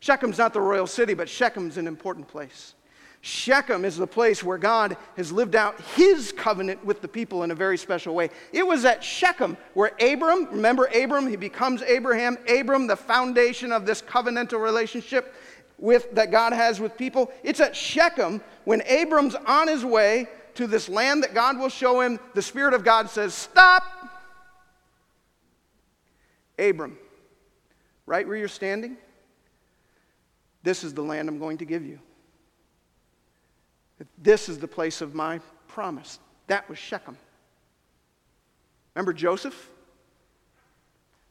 Shechem's 0.00 0.38
not 0.38 0.52
the 0.52 0.60
royal 0.60 0.86
city, 0.86 1.14
but 1.14 1.28
Shechem's 1.28 1.76
an 1.76 1.86
important 1.86 2.26
place. 2.26 2.74
Shechem 3.22 3.84
is 3.84 3.98
the 3.98 4.06
place 4.06 4.42
where 4.42 4.56
God 4.56 4.96
has 5.16 5.30
lived 5.30 5.54
out 5.54 5.78
his 5.94 6.32
covenant 6.32 6.82
with 6.84 7.02
the 7.02 7.08
people 7.08 7.42
in 7.42 7.50
a 7.50 7.54
very 7.54 7.76
special 7.76 8.14
way. 8.14 8.30
It 8.52 8.66
was 8.66 8.86
at 8.86 9.04
Shechem 9.04 9.58
where 9.74 9.92
Abram, 10.00 10.46
remember 10.46 10.86
Abram, 10.94 11.28
he 11.28 11.36
becomes 11.36 11.82
Abraham. 11.82 12.38
Abram, 12.48 12.86
the 12.86 12.96
foundation 12.96 13.72
of 13.72 13.84
this 13.84 14.00
covenantal 14.00 14.62
relationship 14.62 15.34
with, 15.76 16.14
that 16.14 16.30
God 16.30 16.54
has 16.54 16.80
with 16.80 16.96
people. 16.96 17.30
It's 17.42 17.60
at 17.60 17.76
Shechem 17.76 18.40
when 18.64 18.82
Abram's 18.86 19.34
on 19.34 19.68
his 19.68 19.84
way 19.84 20.26
to 20.54 20.66
this 20.66 20.88
land 20.88 21.22
that 21.22 21.34
God 21.34 21.58
will 21.58 21.68
show 21.68 22.00
him. 22.00 22.18
The 22.34 22.42
Spirit 22.42 22.72
of 22.72 22.84
God 22.84 23.10
says, 23.10 23.34
Stop! 23.34 23.84
Abram, 26.58 26.98
right 28.06 28.26
where 28.26 28.36
you're 28.36 28.48
standing, 28.48 28.96
this 30.62 30.84
is 30.84 30.94
the 30.94 31.02
land 31.02 31.28
I'm 31.28 31.38
going 31.38 31.58
to 31.58 31.64
give 31.64 31.84
you. 31.84 31.98
This 34.18 34.48
is 34.48 34.58
the 34.58 34.68
place 34.68 35.00
of 35.00 35.14
my 35.14 35.40
promise. 35.68 36.18
That 36.46 36.68
was 36.68 36.78
Shechem. 36.78 37.16
Remember 38.94 39.12
Joseph? 39.12 39.68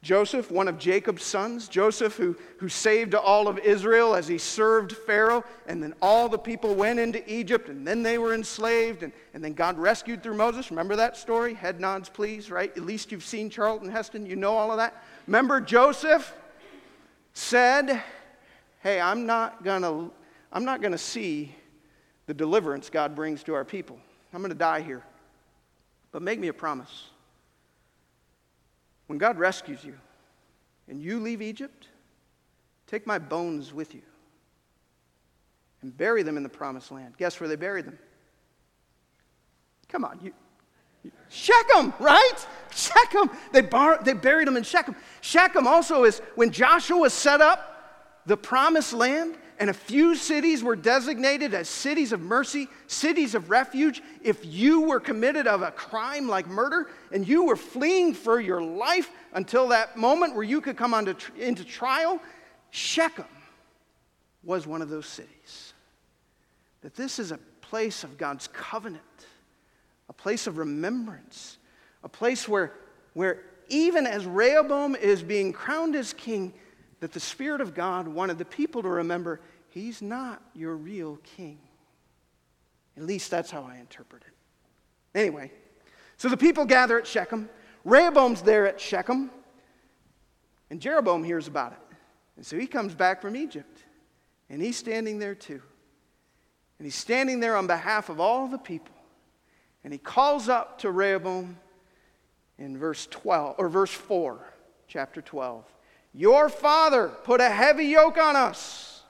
Joseph, 0.01 0.49
one 0.49 0.69
of 0.69 0.79
Jacob's 0.79 1.23
sons, 1.23 1.67
Joseph, 1.67 2.15
who, 2.15 2.37
who 2.57 2.69
saved 2.69 3.13
all 3.13 3.49
of 3.49 3.59
Israel 3.59 4.15
as 4.15 4.29
he 4.29 4.37
served 4.37 4.93
Pharaoh, 4.93 5.43
and 5.67 5.83
then 5.83 5.93
all 6.01 6.29
the 6.29 6.37
people 6.37 6.73
went 6.73 6.99
into 6.99 7.21
Egypt, 7.31 7.67
and 7.67 7.85
then 7.85 8.01
they 8.01 8.17
were 8.17 8.33
enslaved, 8.33 9.03
and, 9.03 9.11
and 9.33 9.43
then 9.43 9.51
God 9.51 9.77
rescued 9.77 10.23
through 10.23 10.35
Moses. 10.35 10.69
Remember 10.71 10.95
that 10.95 11.17
story? 11.17 11.53
Head 11.53 11.81
nods, 11.81 12.07
please, 12.07 12.49
right? 12.49 12.71
At 12.77 12.83
least 12.83 13.11
you've 13.11 13.25
seen 13.25 13.49
Charlton 13.49 13.89
Heston, 13.89 14.25
you 14.25 14.37
know 14.37 14.55
all 14.55 14.71
of 14.71 14.77
that. 14.77 15.03
Remember 15.27 15.59
Joseph 15.59 16.33
said, 17.33 18.01
Hey, 18.81 19.01
I'm 19.01 19.25
not 19.25 19.65
gonna, 19.65 20.09
I'm 20.53 20.63
not 20.63 20.81
gonna 20.81 20.97
see 20.97 21.53
the 22.29 22.33
deliverance 22.35 22.91
God 22.91 23.15
brings 23.15 23.41
to 23.41 23.55
our 23.55 23.65
people. 23.65 23.97
I'm 24.35 24.41
going 24.41 24.51
to 24.51 24.55
die 24.55 24.81
here. 24.81 25.01
But 26.11 26.21
make 26.21 26.39
me 26.39 26.49
a 26.49 26.53
promise. 26.53 27.05
When 29.07 29.17
God 29.17 29.39
rescues 29.39 29.83
you 29.83 29.95
and 30.87 31.01
you 31.01 31.19
leave 31.21 31.41
Egypt, 31.41 31.87
take 32.85 33.07
my 33.07 33.17
bones 33.17 33.73
with 33.73 33.95
you 33.95 34.03
and 35.81 35.97
bury 35.97 36.21
them 36.21 36.37
in 36.37 36.43
the 36.43 36.49
promised 36.49 36.91
land. 36.91 37.15
Guess 37.17 37.39
where 37.39 37.49
they 37.49 37.55
buried 37.55 37.85
them? 37.85 37.97
Come 39.87 40.05
on, 40.05 40.19
you, 40.21 40.31
Shechem, 41.29 41.95
right? 41.99 42.47
Shechem. 42.69 43.31
They, 43.53 43.61
bar, 43.61 44.03
they 44.03 44.13
buried 44.13 44.45
them 44.45 44.55
in 44.55 44.61
Shechem. 44.61 44.95
Shechem 45.21 45.65
also 45.65 46.03
is 46.03 46.21
when 46.35 46.51
Joshua 46.51 47.09
set 47.09 47.41
up 47.41 48.21
the 48.27 48.37
promised 48.37 48.93
land 48.93 49.35
and 49.59 49.69
a 49.69 49.73
few 49.73 50.15
cities 50.15 50.63
were 50.63 50.77
designated 50.77 51.53
as 51.53 51.67
cities 51.67 52.13
of 52.13 52.21
mercy, 52.21 52.69
cities 52.87 53.35
of 53.35 53.49
refuge. 53.49 54.01
If 54.23 54.45
you 54.45 54.81
were 54.81 55.01
committed 55.01 55.47
of 55.47 55.61
a 55.61 55.71
crime 55.71 56.29
like 56.29 56.47
murder 56.47 56.89
and 57.11 57.27
you 57.27 57.43
were 57.43 57.57
fleeing 57.57 58.13
for 58.13 58.39
your 58.39 58.61
life 58.61 59.11
until 59.33 59.67
that 59.67 59.97
moment 59.97 60.33
where 60.33 60.45
you 60.45 60.61
could 60.61 60.77
come 60.77 60.93
onto, 60.93 61.13
into 61.37 61.65
trial, 61.65 62.21
Shechem 62.71 63.25
was 64.45 64.65
one 64.65 64.81
of 64.81 64.89
those 64.89 65.07
cities. 65.07 65.73
That 66.81 66.95
this 66.95 67.19
is 67.19 67.33
a 67.33 67.39
place 67.59 68.05
of 68.05 68.17
God's 68.17 68.47
covenant, 68.47 69.03
a 70.07 70.13
place 70.13 70.47
of 70.47 70.57
remembrance, 70.57 71.57
a 72.01 72.09
place 72.09 72.47
where, 72.47 72.71
where 73.13 73.41
even 73.67 74.07
as 74.07 74.25
Rehoboam 74.25 74.95
is 74.95 75.21
being 75.21 75.51
crowned 75.51 75.97
as 75.97 76.13
king, 76.13 76.53
that 76.99 77.13
the 77.13 77.19
Spirit 77.19 77.61
of 77.61 77.73
God 77.73 78.07
wanted 78.07 78.37
the 78.37 78.45
people 78.45 78.81
to 78.83 78.89
remember 78.89 79.39
he's 79.69 80.01
not 80.01 80.41
your 80.53 80.75
real 80.75 81.19
king. 81.35 81.59
At 82.97 83.03
least 83.03 83.31
that's 83.31 83.49
how 83.49 83.63
I 83.63 83.77
interpret 83.77 84.23
it. 84.23 85.17
Anyway, 85.17 85.51
so 86.17 86.27
the 86.27 86.37
people 86.37 86.65
gather 86.65 86.99
at 86.99 87.07
Shechem. 87.07 87.49
Rehoboam's 87.85 88.41
there 88.41 88.67
at 88.67 88.79
Shechem. 88.79 89.31
And 90.69 90.81
Jeroboam 90.81 91.23
hears 91.23 91.47
about 91.47 91.71
it. 91.71 91.79
And 92.35 92.45
so 92.45 92.57
he 92.57 92.67
comes 92.67 92.93
back 92.93 93.21
from 93.21 93.35
Egypt. 93.35 93.83
And 94.49 94.61
he's 94.61 94.77
standing 94.77 95.19
there 95.19 95.35
too. 95.35 95.61
And 96.77 96.85
he's 96.85 96.95
standing 96.95 97.39
there 97.39 97.55
on 97.55 97.67
behalf 97.67 98.09
of 98.09 98.19
all 98.19 98.47
the 98.47 98.57
people. 98.57 98.95
And 99.83 99.93
he 99.93 99.99
calls 99.99 100.49
up 100.49 100.79
to 100.79 100.91
Rehoboam 100.91 101.57
in 102.57 102.77
verse 102.77 103.07
12 103.09 103.55
or 103.57 103.69
verse 103.69 103.91
4, 103.91 104.39
chapter 104.87 105.21
12. 105.21 105.63
Your 106.13 106.49
father 106.49 107.09
put 107.23 107.41
a 107.41 107.49
heavy 107.49 107.85
yoke 107.85 108.17
on 108.17 108.35
us. 108.35 109.03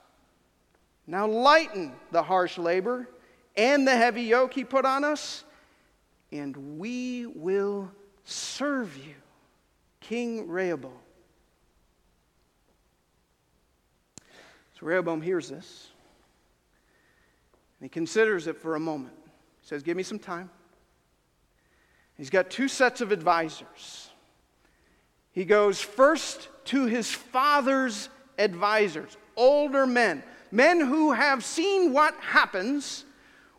Now 1.06 1.26
lighten 1.26 1.92
the 2.12 2.22
harsh 2.22 2.58
labor 2.58 3.08
and 3.56 3.86
the 3.86 3.96
heavy 3.96 4.22
yoke 4.22 4.54
he 4.54 4.64
put 4.64 4.84
on 4.84 5.04
us, 5.04 5.44
and 6.30 6.78
we 6.78 7.26
will 7.26 7.90
serve 8.24 8.96
you, 8.96 9.14
King 10.00 10.48
Rehoboam. 10.48 10.92
So 14.78 14.86
Rehoboam 14.86 15.20
hears 15.20 15.48
this, 15.48 15.88
and 17.80 17.86
he 17.86 17.88
considers 17.88 18.46
it 18.46 18.56
for 18.56 18.76
a 18.76 18.80
moment. 18.80 19.14
He 19.62 19.68
says, 19.68 19.82
Give 19.82 19.96
me 19.96 20.02
some 20.02 20.18
time. 20.18 20.48
He's 22.16 22.30
got 22.30 22.50
two 22.50 22.68
sets 22.68 23.00
of 23.00 23.12
advisors. 23.12 24.10
He 25.32 25.44
goes 25.44 25.80
first 25.80 26.48
to 26.70 26.86
his 26.86 27.10
father's 27.10 28.08
advisors, 28.38 29.16
older 29.36 29.86
men, 29.86 30.22
men 30.52 30.80
who 30.80 31.10
have 31.10 31.44
seen 31.44 31.92
what 31.92 32.14
happens 32.20 33.04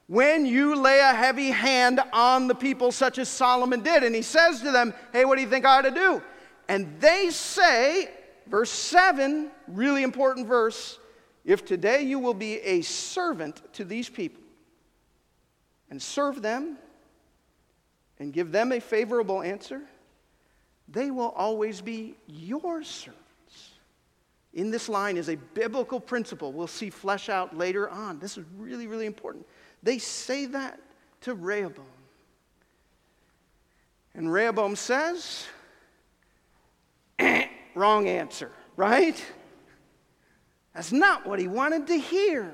when 0.08 0.46
you 0.46 0.76
lay 0.76 1.00
a 1.00 1.14
heavy 1.14 1.52
hand 1.52 2.00
on 2.14 2.48
the 2.48 2.56
people, 2.56 2.90
such 2.90 3.18
as 3.18 3.28
Solomon 3.28 3.82
did. 3.82 4.04
And 4.04 4.16
he 4.16 4.22
says 4.22 4.62
to 4.62 4.72
them, 4.72 4.94
Hey, 5.12 5.26
what 5.26 5.36
do 5.36 5.42
you 5.42 5.50
think 5.50 5.66
I 5.66 5.80
ought 5.80 5.82
to 5.82 5.92
do? 5.92 6.22
And 6.70 7.02
they 7.02 7.30
say, 7.32 8.10
verse 8.48 8.72
7, 8.72 9.52
really 9.68 10.04
important 10.04 10.48
verse, 10.48 10.98
if 11.44 11.66
today 11.66 12.04
you 12.04 12.18
will 12.18 12.34
be 12.34 12.60
a 12.60 12.82
servant 12.82 13.62
to 13.74 13.84
these 13.84 14.08
people 14.08 14.42
and 15.90 16.02
serve 16.02 16.42
them 16.42 16.78
and 18.20 18.32
give 18.32 18.54
them 18.54 18.72
a 18.72 18.80
favorable 18.80 19.42
answer, 19.42 19.82
they 20.92 21.12
will 21.12 21.30
always 21.30 21.82
be 21.82 22.16
your 22.28 22.84
servants. 22.84 23.18
In 24.54 24.70
this 24.70 24.90
line 24.90 25.16
is 25.16 25.30
a 25.30 25.36
biblical 25.36 26.00
principle 26.00 26.52
we'll 26.52 26.68
see 26.68 26.90
flesh 26.90 27.30
out 27.30 27.58
later 27.58 27.90
on. 27.90 28.20
This 28.20 28.38
is 28.38 28.44
really, 28.58 28.88
really 28.88 29.06
important. 29.06 29.46
They 29.82 29.98
say 29.98 30.46
that 30.48 30.80
to 31.22 31.34
Rehoboam. 31.34 31.86
And 34.14 34.32
Rehoboam 34.32 34.76
says, 34.76 35.46
wrong 37.76 38.08
answer, 38.10 38.52
right? 38.76 39.24
That's 40.76 40.92
not 40.92 41.26
what 41.26 41.40
he 41.40 41.48
wanted 41.48 41.88
to 41.88 41.98
hear. 41.98 42.54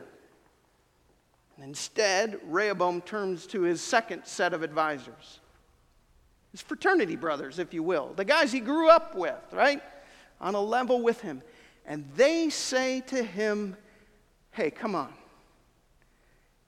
And 1.55 1.65
instead, 1.65 2.39
Rehoboam 2.45 3.01
turns 3.01 3.47
to 3.47 3.61
his 3.61 3.81
second 3.81 4.25
set 4.25 4.53
of 4.53 4.61
advisors 4.61 5.39
his 6.57 6.63
fraternity 6.63 7.15
brothers, 7.15 7.59
if 7.59 7.71
you 7.71 7.83
will, 7.83 8.13
the 8.15 8.25
guys 8.25 8.51
he 8.51 8.59
grew 8.59 8.89
up 8.89 9.13
with, 9.13 9.35
right? 9.51 9.79
On 10.41 10.55
a 10.55 10.59
level 10.59 11.03
with 11.03 11.21
him. 11.21 11.43
And 11.85 12.03
they 12.15 12.49
say 12.49 13.01
to 13.07 13.21
him, 13.21 13.77
Hey, 14.49 14.71
come 14.71 14.95
on. 14.95 15.13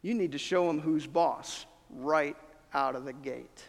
You 0.04 0.14
need 0.14 0.34
to 0.34 0.38
show 0.38 0.70
him 0.70 0.80
who's 0.80 1.08
boss 1.08 1.66
right 1.90 2.38
out 2.72 2.96
of 2.96 3.04
the 3.04 3.14
gate. 3.14 3.64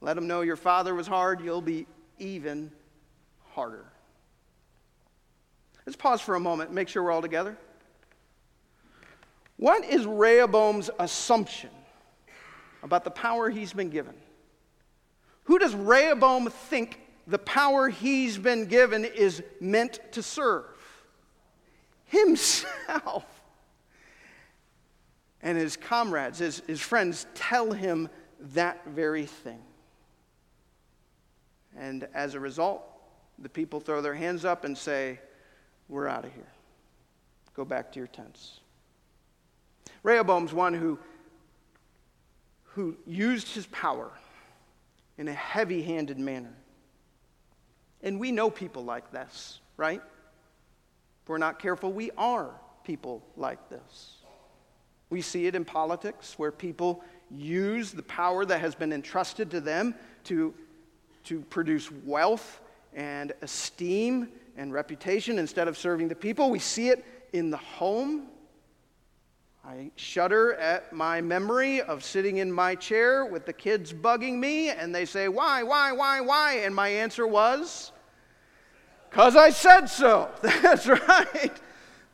Let 0.00 0.18
him 0.18 0.26
know 0.26 0.40
your 0.40 0.56
father 0.56 0.96
was 0.96 1.06
hard, 1.06 1.40
you'll 1.40 1.62
be 1.62 1.86
even 2.18 2.72
harder. 3.54 3.84
Let's 5.86 5.96
pause 5.96 6.20
for 6.20 6.34
a 6.34 6.40
moment, 6.40 6.72
make 6.72 6.88
sure 6.88 7.04
we're 7.04 7.12
all 7.12 7.22
together. 7.22 7.56
What 9.58 9.84
is 9.84 10.06
Rehoboam's 10.06 10.90
assumption 10.98 11.70
about 12.82 13.04
the 13.04 13.10
power 13.10 13.48
he's 13.48 13.72
been 13.72 13.90
given? 13.90 14.14
Who 15.50 15.58
does 15.58 15.74
Rehoboam 15.74 16.48
think 16.48 17.00
the 17.26 17.36
power 17.36 17.88
he's 17.88 18.38
been 18.38 18.66
given 18.66 19.04
is 19.04 19.42
meant 19.60 19.98
to 20.12 20.22
serve? 20.22 20.64
Himself. 22.04 23.24
And 25.42 25.58
his 25.58 25.76
comrades, 25.76 26.38
his, 26.38 26.62
his 26.68 26.80
friends, 26.80 27.26
tell 27.34 27.72
him 27.72 28.08
that 28.54 28.86
very 28.86 29.26
thing. 29.26 29.58
And 31.76 32.06
as 32.14 32.36
a 32.36 32.40
result, 32.40 32.84
the 33.36 33.48
people 33.48 33.80
throw 33.80 34.00
their 34.00 34.14
hands 34.14 34.44
up 34.44 34.62
and 34.64 34.78
say, 34.78 35.18
we're 35.88 36.06
out 36.06 36.24
of 36.24 36.32
here. 36.32 36.52
Go 37.54 37.64
back 37.64 37.90
to 37.90 37.98
your 37.98 38.06
tents. 38.06 38.60
Rehoboam's 40.04 40.52
one 40.52 40.74
who, 40.74 40.96
who 42.66 42.96
used 43.04 43.48
his 43.48 43.66
power 43.66 44.12
in 45.20 45.28
a 45.28 45.34
heavy 45.34 45.82
handed 45.82 46.18
manner. 46.18 46.54
And 48.02 48.18
we 48.18 48.32
know 48.32 48.48
people 48.48 48.82
like 48.84 49.12
this, 49.12 49.60
right? 49.76 50.00
If 51.22 51.28
we're 51.28 51.36
not 51.36 51.58
careful, 51.58 51.92
we 51.92 52.10
are 52.16 52.50
people 52.84 53.22
like 53.36 53.68
this. 53.68 54.16
We 55.10 55.20
see 55.20 55.46
it 55.46 55.54
in 55.54 55.66
politics 55.66 56.38
where 56.38 56.50
people 56.50 57.04
use 57.30 57.92
the 57.92 58.02
power 58.04 58.46
that 58.46 58.62
has 58.62 58.74
been 58.74 58.94
entrusted 58.94 59.50
to 59.50 59.60
them 59.60 59.94
to, 60.24 60.54
to 61.24 61.42
produce 61.42 61.92
wealth 61.92 62.62
and 62.94 63.34
esteem 63.42 64.28
and 64.56 64.72
reputation 64.72 65.38
instead 65.38 65.68
of 65.68 65.76
serving 65.76 66.08
the 66.08 66.14
people. 66.14 66.50
We 66.50 66.60
see 66.60 66.88
it 66.88 67.04
in 67.34 67.50
the 67.50 67.58
home. 67.58 68.28
I 69.64 69.90
shudder 69.96 70.54
at 70.54 70.92
my 70.92 71.20
memory 71.20 71.82
of 71.82 72.02
sitting 72.02 72.38
in 72.38 72.50
my 72.50 72.74
chair 72.74 73.26
with 73.26 73.44
the 73.44 73.52
kids 73.52 73.92
bugging 73.92 74.38
me, 74.38 74.70
and 74.70 74.94
they 74.94 75.04
say, 75.04 75.28
Why, 75.28 75.62
why, 75.62 75.92
why, 75.92 76.20
why? 76.20 76.54
And 76.64 76.74
my 76.74 76.88
answer 76.88 77.26
was, 77.26 77.92
Because 79.10 79.36
I 79.36 79.50
said 79.50 79.86
so. 79.86 80.30
That's 80.42 80.86
right. 80.86 81.52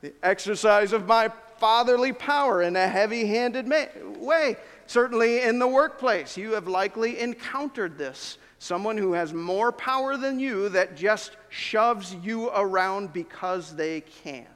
The 0.02 0.12
exercise 0.22 0.92
of 0.92 1.06
my 1.06 1.30
fatherly 1.58 2.12
power 2.12 2.62
in 2.62 2.76
a 2.76 2.88
heavy 2.88 3.26
handed 3.26 3.72
way. 4.18 4.56
Certainly 4.86 5.42
in 5.42 5.58
the 5.58 5.68
workplace, 5.68 6.36
you 6.36 6.52
have 6.52 6.68
likely 6.68 7.20
encountered 7.20 7.96
this 7.96 8.38
someone 8.58 8.96
who 8.96 9.12
has 9.12 9.32
more 9.32 9.70
power 9.70 10.16
than 10.16 10.40
you 10.40 10.68
that 10.70 10.96
just 10.96 11.36
shoves 11.48 12.14
you 12.22 12.50
around 12.50 13.12
because 13.12 13.74
they 13.76 14.00
can. 14.00 14.46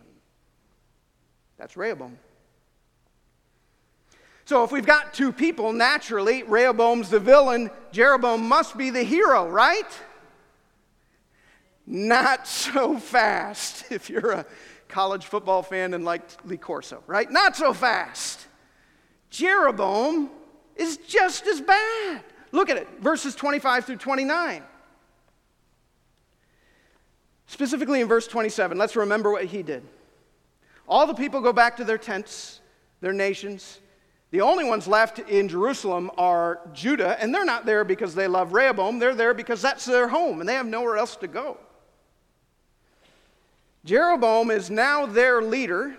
That's 1.58 1.76
Rehoboam. 1.76 2.18
So 4.50 4.64
if 4.64 4.72
we've 4.72 4.84
got 4.84 5.14
two 5.14 5.30
people, 5.30 5.72
naturally, 5.72 6.42
Rehoboam's 6.42 7.08
the 7.08 7.20
villain, 7.20 7.70
Jeroboam 7.92 8.48
must 8.48 8.76
be 8.76 8.90
the 8.90 9.04
hero, 9.04 9.48
right? 9.48 9.86
Not 11.86 12.48
so 12.48 12.98
fast 12.98 13.84
if 13.92 14.10
you're 14.10 14.32
a 14.32 14.46
college 14.88 15.26
football 15.26 15.62
fan 15.62 15.94
and 15.94 16.04
like 16.04 16.22
Lee 16.44 16.56
Corso, 16.56 17.00
right? 17.06 17.30
Not 17.30 17.54
so 17.54 17.72
fast. 17.72 18.48
Jeroboam 19.30 20.30
is 20.74 20.96
just 20.96 21.46
as 21.46 21.60
bad. 21.60 22.24
Look 22.50 22.70
at 22.70 22.76
it, 22.76 22.88
verses 22.98 23.36
25 23.36 23.84
through 23.84 23.98
29. 23.98 24.64
Specifically 27.46 28.00
in 28.00 28.08
verse 28.08 28.26
27, 28.26 28.76
let's 28.76 28.96
remember 28.96 29.30
what 29.30 29.44
he 29.44 29.62
did. 29.62 29.84
All 30.88 31.06
the 31.06 31.14
people 31.14 31.40
go 31.40 31.52
back 31.52 31.76
to 31.76 31.84
their 31.84 31.98
tents, 31.98 32.60
their 33.00 33.12
nations. 33.12 33.78
The 34.30 34.40
only 34.40 34.64
ones 34.64 34.86
left 34.86 35.18
in 35.18 35.48
Jerusalem 35.48 36.10
are 36.16 36.60
Judah, 36.72 37.20
and 37.20 37.34
they're 37.34 37.44
not 37.44 37.66
there 37.66 37.84
because 37.84 38.14
they 38.14 38.28
love 38.28 38.52
Rehoboam. 38.52 38.98
They're 38.98 39.14
there 39.14 39.34
because 39.34 39.60
that's 39.60 39.84
their 39.84 40.08
home, 40.08 40.40
and 40.40 40.48
they 40.48 40.54
have 40.54 40.66
nowhere 40.66 40.96
else 40.96 41.16
to 41.16 41.26
go. 41.26 41.58
Jeroboam 43.84 44.50
is 44.50 44.70
now 44.70 45.06
their 45.06 45.42
leader, 45.42 45.96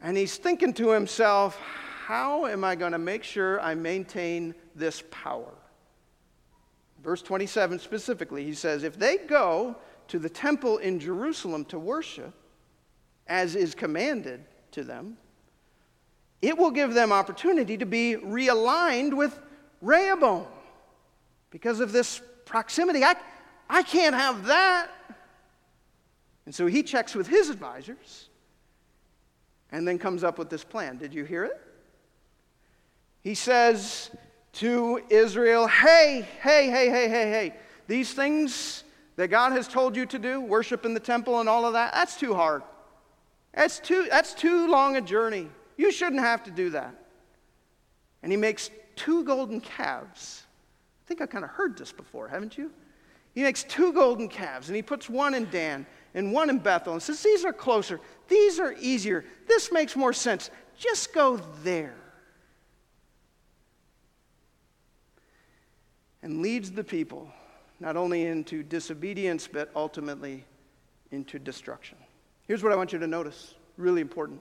And 0.00 0.16
he's 0.16 0.36
thinking 0.36 0.72
to 0.74 0.90
himself, 0.90 1.56
how 2.06 2.46
am 2.46 2.62
I 2.62 2.76
going 2.76 2.92
to 2.92 2.98
make 2.98 3.24
sure 3.24 3.60
I 3.60 3.74
maintain 3.74 4.54
this 4.74 5.02
power? 5.10 5.52
Verse 7.02 7.22
27 7.22 7.78
specifically, 7.78 8.44
he 8.44 8.54
says, 8.54 8.82
If 8.82 8.98
they 8.98 9.18
go 9.18 9.76
to 10.08 10.18
the 10.18 10.28
temple 10.28 10.78
in 10.78 11.00
Jerusalem 11.00 11.64
to 11.66 11.78
worship, 11.78 12.32
as 13.26 13.54
is 13.56 13.74
commanded 13.74 14.44
to 14.72 14.84
them, 14.84 15.16
it 16.40 16.56
will 16.56 16.70
give 16.70 16.94
them 16.94 17.12
opportunity 17.12 17.76
to 17.76 17.86
be 17.86 18.16
realigned 18.16 19.14
with 19.14 19.38
Rehoboam 19.80 20.46
because 21.50 21.80
of 21.80 21.92
this 21.92 22.20
proximity. 22.44 23.04
I, 23.04 23.16
I 23.68 23.82
can't 23.82 24.14
have 24.14 24.46
that. 24.46 24.88
And 26.46 26.54
so 26.54 26.66
he 26.66 26.82
checks 26.82 27.14
with 27.14 27.26
his 27.26 27.50
advisors 27.50 28.28
and 29.70 29.86
then 29.86 29.98
comes 29.98 30.24
up 30.24 30.38
with 30.38 30.48
this 30.48 30.64
plan. 30.64 30.96
Did 30.96 31.12
you 31.12 31.24
hear 31.24 31.44
it? 31.44 31.60
He 33.22 33.34
says 33.34 34.10
to 34.54 35.02
Israel, 35.10 35.66
Hey, 35.66 36.26
hey, 36.40 36.70
hey, 36.70 36.88
hey, 36.88 37.08
hey, 37.08 37.30
hey, 37.30 37.54
these 37.86 38.14
things 38.14 38.84
that 39.16 39.28
God 39.28 39.52
has 39.52 39.68
told 39.68 39.96
you 39.96 40.06
to 40.06 40.18
do, 40.18 40.40
worship 40.40 40.86
in 40.86 40.94
the 40.94 41.00
temple 41.00 41.40
and 41.40 41.48
all 41.48 41.66
of 41.66 41.72
that, 41.72 41.92
that's 41.92 42.16
too 42.16 42.34
hard. 42.34 42.62
That's 43.52 43.80
too, 43.80 44.06
that's 44.08 44.32
too 44.34 44.70
long 44.70 44.96
a 44.96 45.00
journey. 45.00 45.48
You 45.78 45.90
shouldn't 45.90 46.20
have 46.20 46.44
to 46.44 46.50
do 46.50 46.70
that. 46.70 46.94
And 48.22 48.30
he 48.30 48.36
makes 48.36 48.70
two 48.96 49.24
golden 49.24 49.60
calves. 49.60 50.42
I 51.02 51.08
think 51.08 51.22
I've 51.22 51.30
kind 51.30 51.44
of 51.44 51.50
heard 51.50 51.78
this 51.78 51.92
before, 51.92 52.28
haven't 52.28 52.58
you? 52.58 52.70
He 53.34 53.42
makes 53.42 53.62
two 53.62 53.92
golden 53.92 54.28
calves 54.28 54.68
and 54.68 54.76
he 54.76 54.82
puts 54.82 55.08
one 55.08 55.32
in 55.34 55.48
Dan 55.50 55.86
and 56.14 56.32
one 56.32 56.50
in 56.50 56.58
Bethel 56.58 56.94
and 56.94 57.02
says, 57.02 57.22
These 57.22 57.44
are 57.44 57.52
closer. 57.52 58.00
These 58.26 58.58
are 58.58 58.74
easier. 58.80 59.24
This 59.46 59.70
makes 59.70 59.94
more 59.94 60.12
sense. 60.12 60.50
Just 60.76 61.14
go 61.14 61.36
there. 61.62 61.94
And 66.22 66.42
leads 66.42 66.72
the 66.72 66.82
people 66.84 67.30
not 67.78 67.96
only 67.96 68.24
into 68.24 68.64
disobedience, 68.64 69.48
but 69.50 69.70
ultimately 69.76 70.44
into 71.12 71.38
destruction. 71.38 71.96
Here's 72.48 72.64
what 72.64 72.72
I 72.72 72.76
want 72.76 72.92
you 72.92 72.98
to 72.98 73.06
notice 73.06 73.54
really 73.76 74.00
important. 74.00 74.40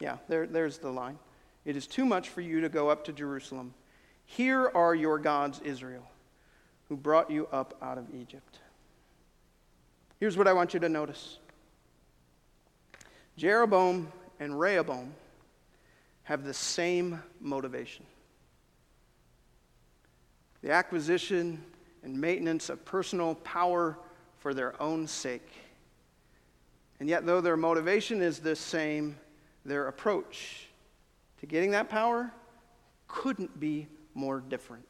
Yeah, 0.00 0.18
there, 0.28 0.46
there's 0.46 0.78
the 0.78 0.90
line. 0.90 1.18
It 1.64 1.76
is 1.76 1.86
too 1.86 2.04
much 2.04 2.28
for 2.28 2.40
you 2.40 2.60
to 2.60 2.68
go 2.68 2.88
up 2.88 3.04
to 3.04 3.12
Jerusalem. 3.12 3.74
Here 4.24 4.70
are 4.74 4.94
your 4.94 5.18
gods, 5.18 5.60
Israel, 5.64 6.06
who 6.88 6.96
brought 6.96 7.30
you 7.30 7.46
up 7.52 7.76
out 7.82 7.98
of 7.98 8.06
Egypt. 8.14 8.58
Here's 10.20 10.36
what 10.36 10.48
I 10.48 10.52
want 10.52 10.74
you 10.74 10.80
to 10.80 10.88
notice 10.88 11.38
Jeroboam 13.36 14.12
and 14.40 14.58
Rehoboam 14.58 15.14
have 16.24 16.44
the 16.44 16.54
same 16.54 17.22
motivation 17.40 18.04
the 20.60 20.72
acquisition 20.72 21.62
and 22.02 22.20
maintenance 22.20 22.68
of 22.68 22.84
personal 22.84 23.36
power 23.36 23.96
for 24.38 24.54
their 24.54 24.80
own 24.82 25.06
sake. 25.06 25.48
And 27.00 27.08
yet, 27.08 27.26
though 27.26 27.40
their 27.40 27.56
motivation 27.56 28.20
is 28.20 28.40
the 28.40 28.56
same, 28.56 29.16
their 29.68 29.88
approach 29.88 30.68
to 31.40 31.46
getting 31.46 31.70
that 31.72 31.88
power 31.88 32.32
couldn't 33.06 33.58
be 33.58 33.86
more 34.14 34.40
different. 34.40 34.84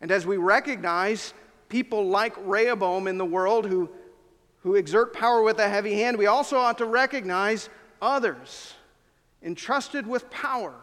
And 0.00 0.10
as 0.10 0.26
we 0.26 0.36
recognize 0.36 1.34
people 1.68 2.06
like 2.06 2.34
Rehoboam 2.38 3.06
in 3.06 3.18
the 3.18 3.24
world 3.24 3.66
who, 3.66 3.90
who 4.62 4.74
exert 4.74 5.12
power 5.12 5.42
with 5.42 5.58
a 5.58 5.68
heavy 5.68 5.94
hand, 5.94 6.18
we 6.18 6.26
also 6.26 6.56
ought 6.56 6.78
to 6.78 6.86
recognize 6.86 7.68
others 8.00 8.74
entrusted 9.42 10.06
with 10.06 10.28
power 10.30 10.74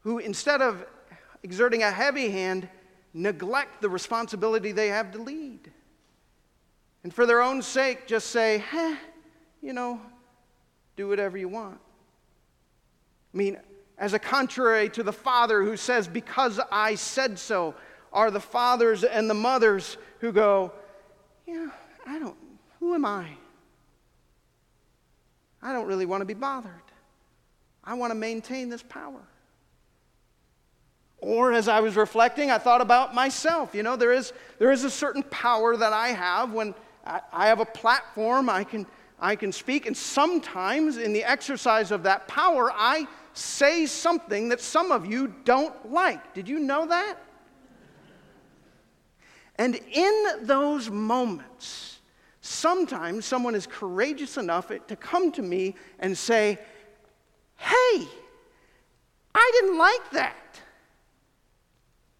who, 0.00 0.18
instead 0.18 0.60
of 0.60 0.84
exerting 1.42 1.82
a 1.82 1.90
heavy 1.90 2.30
hand, 2.30 2.68
neglect 3.12 3.80
the 3.80 3.88
responsibility 3.88 4.72
they 4.72 4.88
have 4.88 5.12
to 5.12 5.18
lead. 5.18 5.70
And 7.02 7.12
for 7.12 7.26
their 7.26 7.42
own 7.42 7.62
sake, 7.62 8.06
just 8.06 8.28
say, 8.28 8.64
eh, 8.72 8.96
you 9.62 9.72
know, 9.72 10.00
do 10.96 11.08
whatever 11.08 11.36
you 11.36 11.48
want. 11.48 11.78
I 13.32 13.36
mean, 13.36 13.58
as 13.98 14.12
a 14.12 14.18
contrary 14.18 14.88
to 14.90 15.02
the 15.02 15.12
father 15.12 15.62
who 15.62 15.76
says, 15.76 16.08
because 16.08 16.60
I 16.70 16.94
said 16.94 17.38
so, 17.38 17.74
are 18.12 18.30
the 18.30 18.40
fathers 18.40 19.04
and 19.04 19.28
the 19.28 19.34
mothers 19.34 19.96
who 20.20 20.32
go, 20.32 20.72
yeah, 21.46 21.70
I 22.06 22.18
don't, 22.18 22.36
who 22.80 22.94
am 22.94 23.04
I? 23.04 23.26
I 25.62 25.72
don't 25.72 25.86
really 25.86 26.06
want 26.06 26.20
to 26.20 26.26
be 26.26 26.34
bothered. 26.34 26.72
I 27.82 27.94
want 27.94 28.10
to 28.10 28.14
maintain 28.14 28.68
this 28.68 28.82
power. 28.82 29.20
Or 31.18 31.52
as 31.52 31.68
I 31.68 31.80
was 31.80 31.96
reflecting, 31.96 32.50
I 32.50 32.58
thought 32.58 32.82
about 32.82 33.14
myself. 33.14 33.74
You 33.74 33.82
know, 33.82 33.96
there 33.96 34.12
is, 34.12 34.32
there 34.58 34.70
is 34.70 34.84
a 34.84 34.90
certain 34.90 35.22
power 35.24 35.76
that 35.76 35.92
I 35.92 36.08
have 36.08 36.52
when 36.52 36.74
I, 37.06 37.20
I 37.32 37.46
have 37.48 37.60
a 37.60 37.64
platform, 37.64 38.48
I 38.50 38.64
can, 38.64 38.86
I 39.18 39.36
can 39.36 39.52
speak, 39.52 39.86
and 39.86 39.96
sometimes 39.96 40.96
in 40.96 41.12
the 41.12 41.24
exercise 41.24 41.90
of 41.90 42.02
that 42.02 42.26
power, 42.28 42.72
I 42.72 43.06
say 43.32 43.86
something 43.86 44.48
that 44.48 44.60
some 44.60 44.92
of 44.92 45.06
you 45.06 45.32
don't 45.44 45.92
like. 45.92 46.34
Did 46.34 46.48
you 46.48 46.58
know 46.58 46.86
that? 46.86 47.16
And 49.56 49.76
in 49.92 50.24
those 50.42 50.90
moments, 50.90 52.00
sometimes 52.40 53.24
someone 53.24 53.54
is 53.54 53.66
courageous 53.66 54.36
enough 54.36 54.68
to 54.68 54.96
come 54.96 55.30
to 55.32 55.42
me 55.42 55.76
and 56.00 56.16
say, 56.16 56.58
Hey, 57.56 58.06
I 59.34 59.50
didn't 59.60 59.78
like 59.78 60.10
that. 60.10 60.60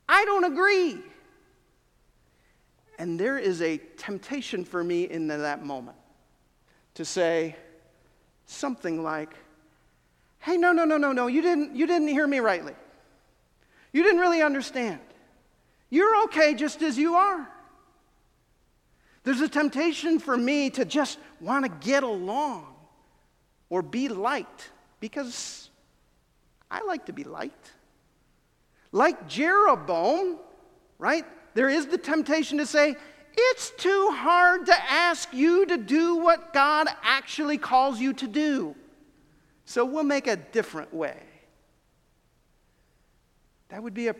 I 0.08 0.24
don't 0.24 0.44
agree. 0.44 1.02
And 2.98 3.18
there 3.18 3.36
is 3.36 3.60
a 3.62 3.78
temptation 3.78 4.64
for 4.64 4.84
me 4.84 5.04
in 5.10 5.26
that 5.26 5.64
moment 5.64 5.96
to 6.94 7.04
say 7.04 7.56
something 8.46 9.02
like, 9.02 9.34
hey, 10.38 10.56
no, 10.56 10.72
no, 10.72 10.84
no, 10.84 10.96
no, 10.96 11.12
no, 11.12 11.26
you 11.26 11.42
didn't, 11.42 11.74
you 11.74 11.86
didn't 11.86 12.08
hear 12.08 12.26
me 12.26 12.38
rightly. 12.38 12.74
You 13.92 14.02
didn't 14.02 14.20
really 14.20 14.42
understand. 14.42 15.00
You're 15.90 16.24
okay 16.24 16.54
just 16.54 16.82
as 16.82 16.98
you 16.98 17.14
are. 17.14 17.48
There's 19.22 19.40
a 19.40 19.48
temptation 19.48 20.18
for 20.18 20.36
me 20.36 20.70
to 20.70 20.84
just 20.84 21.18
want 21.40 21.64
to 21.64 21.86
get 21.86 22.02
along 22.02 22.66
or 23.70 23.80
be 23.80 24.08
liked 24.08 24.70
because 25.00 25.70
I 26.70 26.82
like 26.82 27.06
to 27.06 27.12
be 27.12 27.24
liked. 27.24 27.72
Like 28.92 29.26
Jeroboam, 29.28 30.38
right? 30.98 31.24
There 31.54 31.68
is 31.68 31.86
the 31.86 31.98
temptation 31.98 32.58
to 32.58 32.66
say, 32.66 32.96
it's 33.36 33.70
too 33.70 34.10
hard 34.12 34.66
to 34.66 34.74
ask 34.90 35.32
you 35.32 35.66
to 35.66 35.76
do 35.76 36.16
what 36.16 36.52
God 36.52 36.88
actually 37.02 37.58
calls 37.58 38.00
you 38.00 38.12
to 38.14 38.26
do. 38.26 38.74
So 39.64 39.84
we'll 39.84 40.04
make 40.04 40.26
a 40.26 40.36
different 40.36 40.92
way. 40.92 41.16
That 43.68 43.82
would 43.82 43.94
be 43.94 44.08
an 44.08 44.16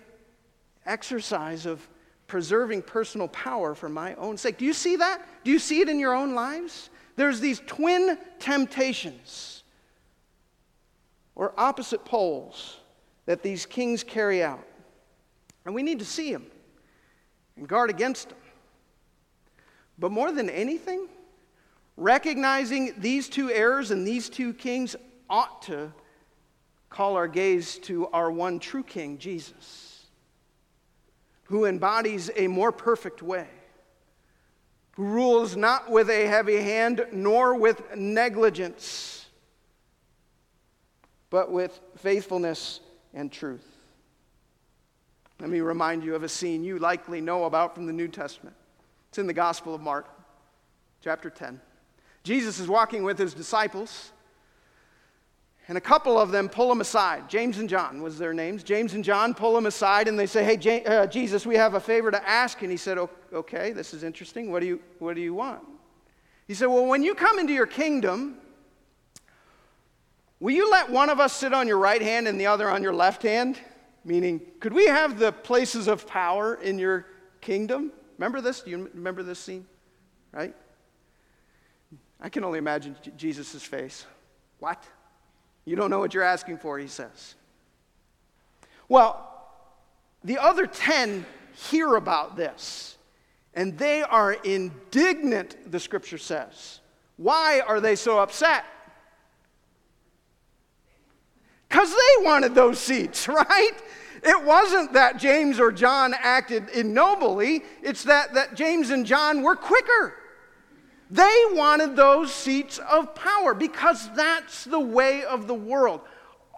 exercise 0.87 1.67
of 1.67 1.87
preserving 2.27 2.83
personal 2.83 3.29
power 3.29 3.75
for 3.75 3.89
my 3.89 4.15
own 4.15 4.37
sake. 4.37 4.59
Do 4.59 4.65
you 4.65 4.73
see 4.73 4.97
that? 4.97 5.23
Do 5.45 5.51
you 5.51 5.59
see 5.59 5.81
it 5.81 5.89
in 5.89 5.99
your 5.99 6.15
own 6.15 6.35
lives? 6.35 6.91
There's 7.17 7.41
these 7.41 7.61
twin 7.67 8.19
temptations 8.39 9.63
or 11.35 11.53
opposite 11.57 12.05
poles 12.05 12.79
that 13.27 13.43
these 13.43 13.67
kings 13.67 14.03
carry 14.03 14.43
out. 14.43 14.67
And 15.65 15.75
we 15.75 15.83
need 15.83 15.99
to 15.99 16.05
see 16.05 16.33
them 16.33 16.47
and 17.57 17.69
guard 17.69 17.91
against 17.91 18.31
them. 18.31 18.39
But 19.99 20.13
more 20.13 20.33
than 20.33 20.51
anything, 20.51 21.09
recognizing 21.97 22.95
these 22.99 23.29
two 23.29 23.51
errors 23.51 23.91
and 23.91 24.07
these 24.07 24.29
two 24.29 24.53
kings 24.53 24.97
ought 25.31 25.63
to 25.63 25.93
call 26.91 27.17
our 27.17 27.29
gaze 27.29 27.79
to 27.79 28.07
our 28.09 28.31
one 28.31 28.59
true 28.59 28.83
king, 28.83 29.19
Jesus, 29.19 30.07
who 31.45 31.65
embodies 31.65 32.31
a 32.37 32.47
more 32.47 32.73
perfect 32.73 33.23
way, 33.23 33.49
who 34.93 35.05
rules 35.05 35.57
not 35.57 35.91
with 35.91 36.09
a 36.09 36.27
heavy 36.27 36.57
hand 36.57 37.07
nor 37.13 37.57
with 37.57 37.97
negligence, 37.97 39.27
but 41.31 41.51
with 41.51 41.81
faithfulness 41.97 42.81
and 43.13 43.31
truth. 43.31 43.67
Let 45.41 45.51
me 45.51 45.61
remind 45.61 46.05
you 46.05 46.15
of 46.15 46.23
a 46.23 46.29
scene 46.29 46.63
you 46.63 46.79
likely 46.79 47.21
know 47.21 47.45
about 47.45 47.75
from 47.75 47.87
the 47.87 47.93
New 47.93 48.09
Testament. 48.09 48.55
It's 49.15 49.21
in 49.21 49.29
the 49.29 49.33
Gospel 49.33 49.77
of 49.77 49.81
Mark, 49.81 50.09
chapter 51.01 51.31
10. 51.31 51.61
Jesus 52.25 52.59
is 52.59 52.67
walking 52.67 53.05
with 53.05 53.17
his 53.17 53.33
disciples, 53.33 54.11
and 55.69 55.79
a 55.79 55.81
couple 55.81 56.19
of 56.19 56.33
them 56.33 56.49
pull 56.49 56.73
him 56.73 56.81
aside. 56.81 57.31
James 57.31 57.59
and 57.59 57.69
John 57.69 58.03
was 58.03 58.19
their 58.19 58.35
names. 58.35 58.65
James 58.65 58.93
and 58.93 59.05
John 59.05 59.33
pull 59.33 59.57
him 59.57 59.67
aside, 59.67 60.09
and 60.09 60.19
they 60.19 60.27
say, 60.27 60.43
Hey, 60.43 60.57
J- 60.57 60.85
uh, 60.85 61.07
Jesus, 61.07 61.47
we 61.47 61.55
have 61.55 61.75
a 61.75 61.81
favor 61.81 62.11
to 62.11 62.29
ask. 62.29 62.63
And 62.63 62.73
he 62.73 62.77
said, 62.77 62.99
Okay, 63.33 63.71
this 63.71 63.95
is 63.95 64.03
interesting. 64.03 64.51
What 64.51 64.63
do, 64.63 64.67
you, 64.67 64.81
what 64.99 65.15
do 65.15 65.21
you 65.21 65.33
want? 65.33 65.63
He 66.49 66.55
said, 66.55 66.67
Well, 66.67 66.87
when 66.87 67.05
you 67.05 67.15
come 67.15 67.39
into 67.39 67.53
your 67.53 67.69
kingdom, 67.69 68.39
Will 70.41 70.55
you 70.55 70.69
let 70.73 70.91
one 70.91 71.09
of 71.09 71.21
us 71.21 71.33
sit 71.33 71.55
on 71.55 71.69
your 71.69 71.79
right 71.79 72.03
hand 72.03 72.27
and 72.27 72.41
the 72.41 72.47
other 72.47 72.69
on 72.69 72.83
your 72.83 72.93
left 72.93 73.23
hand? 73.23 73.61
Meaning, 74.05 74.41
could 74.59 74.73
we 74.73 74.87
have 74.87 75.21
the 75.21 75.31
places 75.31 75.87
of 75.87 76.05
power 76.05 76.57
in 76.57 76.81
your 76.81 77.07
kingdom? 77.41 77.93
Remember 78.19 78.41
this? 78.41 78.61
Do 78.61 78.71
you 78.71 78.91
remember 78.95 79.23
this 79.23 79.39
scene? 79.39 79.67
Right? 80.33 80.55
I 82.21 82.29
can 82.29 82.45
only 82.45 82.59
imagine 82.59 82.97
Jesus' 83.17 83.63
face. 83.63 84.07
What? 84.59 84.83
You 85.65 85.77
don't 85.77 85.91
know 85.91 85.99
what 85.99 86.15
you're 86.15 86.23
asking 86.23 86.59
for, 86.59 86.79
he 86.79 86.87
says. 86.87 87.35
Well, 88.89 89.31
the 90.23 90.39
other 90.39 90.67
10 90.67 91.27
hear 91.71 91.97
about 91.97 92.37
this, 92.37 92.97
and 93.55 93.79
they 93.79 94.03
are 94.03 94.33
indignant, 94.33 95.71
the 95.71 95.81
scripture 95.81 96.19
says. 96.19 96.81
Why 97.17 97.61
are 97.61 97.81
they 97.81 97.97
so 97.97 98.19
upset? 98.19 98.65
Because 101.69 101.91
they 101.91 102.25
wanted 102.25 102.55
those 102.55 102.79
seats, 102.79 103.29
right? 103.29 103.73
It 104.25 104.43
wasn't 104.43 104.95
that 104.95 105.19
James 105.19 105.61
or 105.61 105.71
John 105.71 106.15
acted 106.19 106.71
ignobly, 106.73 107.63
it's 107.83 108.05
that, 108.05 108.35
that 108.35 108.55
James 108.55 108.91
and 108.91 109.05
John 109.05 109.43
were 109.43 109.55
quicker. 109.55 110.15
They 111.11 111.45
wanted 111.51 111.95
those 111.95 112.33
seats 112.33 112.79
of 112.79 113.15
power 113.15 113.53
because 113.53 114.13
that's 114.15 114.65
the 114.65 114.81
way 114.81 115.25
of 115.25 115.47
the 115.47 115.55
world. 115.55 116.01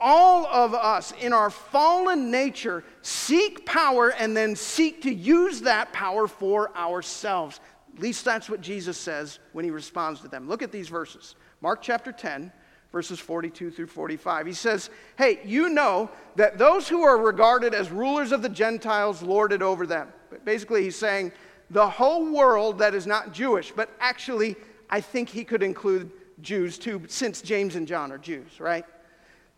All 0.01 0.47
of 0.47 0.75
us 0.75 1.13
in 1.21 1.33
our 1.33 1.51
fallen 1.51 2.31
nature 2.31 2.85
seek 3.03 3.67
power 3.67 4.11
and 4.11 4.37
then 4.37 4.55
seek 4.55 5.03
to 5.03 5.13
use 5.13 5.63
that 5.63 5.93
power 5.93 6.29
for 6.29 6.77
ourselves. 6.77 7.61
At 7.97 8.03
least 8.03 8.25
that's 8.25 8.49
what 8.49 8.61
Jesus 8.61 8.97
says 8.97 9.41
when 9.53 9.65
he 9.65 9.71
responds 9.71 10.21
to 10.21 10.29
them. 10.29 10.49
Look 10.49 10.63
at 10.63 10.71
these 10.71 10.89
verses 10.89 11.35
Mark 11.61 11.83
chapter 11.83 12.13
10, 12.13 12.53
verses 12.93 13.19
42 13.19 13.71
through 13.71 13.87
45. 13.87 14.47
He 14.47 14.53
says, 14.53 14.91
Hey, 15.19 15.41
you 15.45 15.69
know 15.69 16.11
that 16.37 16.59
those 16.59 16.89
who 16.89 17.03
are 17.03 17.19
regarded 17.19 17.75
as 17.75 17.91
rulers 17.91 18.33
of 18.33 18.43
the 18.43 18.49
Gentiles 18.49 19.23
lord 19.23 19.53
it 19.53 19.63
over 19.63 19.87
them. 19.87 20.09
But 20.31 20.45
basically, 20.45 20.85
he's 20.85 20.97
saying 20.97 21.33
the 21.71 21.89
whole 21.89 22.31
world 22.33 22.79
that 22.79 22.95
is 22.95 23.07
not 23.07 23.33
Jewish, 23.33 23.73
but 23.73 23.91
actually, 24.01 24.57
I 24.89 25.01
think 25.01 25.29
he 25.29 25.45
could 25.45 25.63
include 25.63 26.11
Jews 26.41 26.79
too, 26.79 27.03
since 27.09 27.43
James 27.43 27.77
and 27.77 27.87
John 27.87 28.13
are 28.13 28.19
Jews, 28.19 28.61
right? 28.61 28.85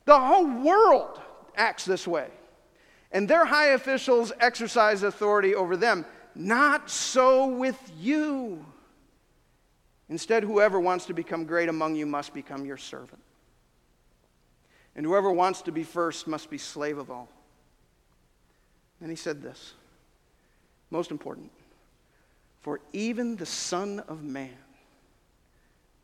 The 0.05 0.19
whole 0.19 0.47
world 0.47 1.21
acts 1.55 1.85
this 1.85 2.07
way. 2.07 2.29
And 3.13 3.29
their 3.29 3.45
high 3.45 3.69
officials 3.69 4.33
exercise 4.41 5.03
authority 5.03 5.55
over 5.55 5.77
them. 5.77 6.05
Not 6.35 6.91
so 6.91 7.47
with 7.47 7.79
you. 7.99 8.65
Instead, 10.09 10.43
whoever 10.43 10.81
wants 10.81 11.07
to 11.07 11.13
become 11.13 11.45
great 11.45 11.69
among 11.69 11.95
you 11.95 12.07
must 12.07 12.33
become 12.33 12.65
your 12.65 12.77
servant. 12.77 13.21
And 14.97 15.05
whoever 15.05 15.31
wants 15.31 15.63
to 15.63 15.73
be 15.73 15.85
first 15.85 16.27
must 16.27 16.51
be 16.51 16.59
slave 16.59 16.99
of 16.99 17.11
all. 17.11 17.29
And 19.01 19.11
he 19.11 19.17
said 19.17 19.43
this 19.43 19.75
most 20.91 21.11
important 21.11 21.51
For 22.63 22.81
even 22.93 23.37
the 23.37 23.47
Son 23.47 24.01
of 24.09 24.23
Man 24.23 24.57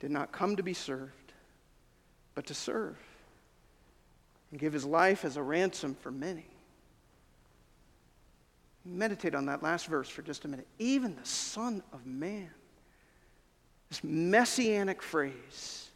did 0.01 0.11
not 0.11 0.33
come 0.33 0.57
to 0.57 0.63
be 0.63 0.75
served, 0.75 1.33
but 2.35 2.47
to 2.47 2.55
serve 2.55 2.99
and 4.51 4.61
give 4.61 4.73
his 4.73 4.85
life 4.85 5.25
as 5.25 5.37
a 5.37 5.43
ransom 5.43 5.95
for 5.95 6.11
many. 6.11 6.47
Meditate 8.85 9.35
on 9.35 9.47
that 9.47 9.63
last 9.63 9.87
verse 9.87 10.09
for 10.09 10.23
just 10.23 10.45
a 10.45 10.49
minute. 10.49 10.67
Even 10.79 11.17
the 11.17 11.25
Son 11.25 11.83
of 11.93 12.07
Man. 12.07 12.51
This 13.95 14.03
messianic 14.03 15.03
phrase 15.03 15.89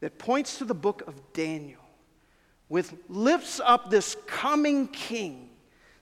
that 0.00 0.18
points 0.18 0.58
to 0.58 0.66
the 0.66 0.74
book 0.74 1.02
of 1.06 1.14
Daniel, 1.32 1.80
with 2.68 2.92
lifts 3.08 3.58
up 3.58 3.88
this 3.90 4.18
coming 4.26 4.86
king. 4.88 5.48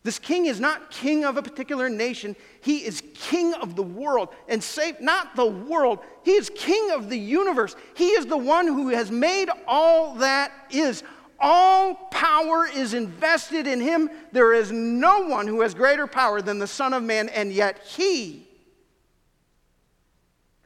This 0.03 0.19
king 0.19 0.47
is 0.47 0.59
not 0.59 0.91
king 0.91 1.25
of 1.25 1.37
a 1.37 1.43
particular 1.43 1.89
nation, 1.89 2.35
he 2.63 2.79
is 2.79 3.01
king 3.15 3.55
of 3.55 3.77
the 3.77 3.83
world. 3.85 4.31
And 4.49 4.61
save 4.61 5.01
not 5.01 5.37
the 5.37 5.47
world, 5.47 6.01
he 6.25 6.33
is 6.33 6.51
king 6.53 6.91
of 6.91 7.09
the 7.09 7.19
universe. 7.19 7.77
He 7.95 8.09
is 8.09 8.27
the 8.27 8.37
one 8.37 8.67
who 8.67 8.89
has 8.89 9.13
made 9.13 9.51
all 9.69 10.17
that 10.17 10.51
is. 10.69 11.05
All 11.39 11.95
power 12.11 12.67
is 12.67 12.93
invested 12.93 13.69
in 13.69 13.81
him. 13.81 14.11
There 14.33 14.53
is 14.53 14.73
no 14.73 15.21
one 15.21 15.47
who 15.47 15.61
has 15.61 15.75
greater 15.75 16.09
power 16.09 16.43
than 16.43 16.59
the 16.59 16.67
Son 16.67 16.93
of 16.93 17.05
Man, 17.05 17.29
and 17.29 17.53
yet 17.53 17.87
he 17.87 18.50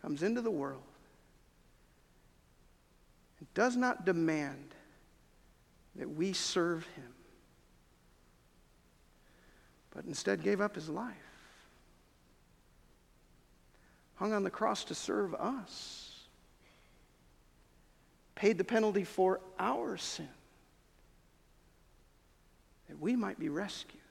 comes 0.04 0.22
into 0.22 0.42
the 0.42 0.50
world 0.50 0.82
and 3.38 3.54
does 3.54 3.74
not 3.74 4.04
demand 4.04 4.74
that 5.96 6.10
we 6.10 6.34
serve 6.34 6.86
him, 6.94 7.14
but 9.94 10.04
instead 10.04 10.42
gave 10.42 10.60
up 10.60 10.74
his 10.74 10.90
life, 10.90 11.14
hung 14.16 14.34
on 14.34 14.44
the 14.44 14.50
cross 14.50 14.84
to 14.84 14.94
serve 14.94 15.34
us, 15.36 16.20
paid 18.34 18.58
the 18.58 18.64
penalty 18.64 19.04
for 19.04 19.40
our 19.58 19.96
sin 19.96 20.28
that 22.88 23.00
we 23.00 23.16
might 23.16 23.40
be 23.40 23.48
rescued. 23.48 24.03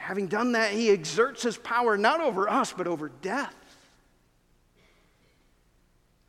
Having 0.00 0.28
done 0.28 0.52
that, 0.52 0.72
he 0.72 0.88
exerts 0.88 1.42
his 1.42 1.58
power 1.58 1.98
not 1.98 2.22
over 2.22 2.48
us, 2.48 2.72
but 2.72 2.86
over 2.86 3.10
death. 3.20 3.54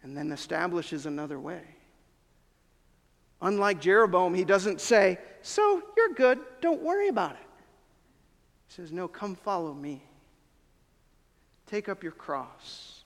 And 0.03 0.15
then 0.15 0.33
establishes 0.33 1.05
another 1.05 1.39
way. 1.39 1.61
Unlike 3.41 3.79
Jeroboam, 3.79 4.33
he 4.33 4.43
doesn't 4.43 4.81
say, 4.81 5.19
So 5.41 5.81
you're 5.95 6.13
good, 6.13 6.39
don't 6.59 6.81
worry 6.81 7.07
about 7.07 7.31
it. 7.31 7.47
He 8.67 8.73
says, 8.73 8.91
No, 8.91 9.07
come 9.07 9.35
follow 9.35 9.73
me. 9.73 10.03
Take 11.65 11.87
up 11.87 12.03
your 12.03 12.11
cross. 12.11 13.05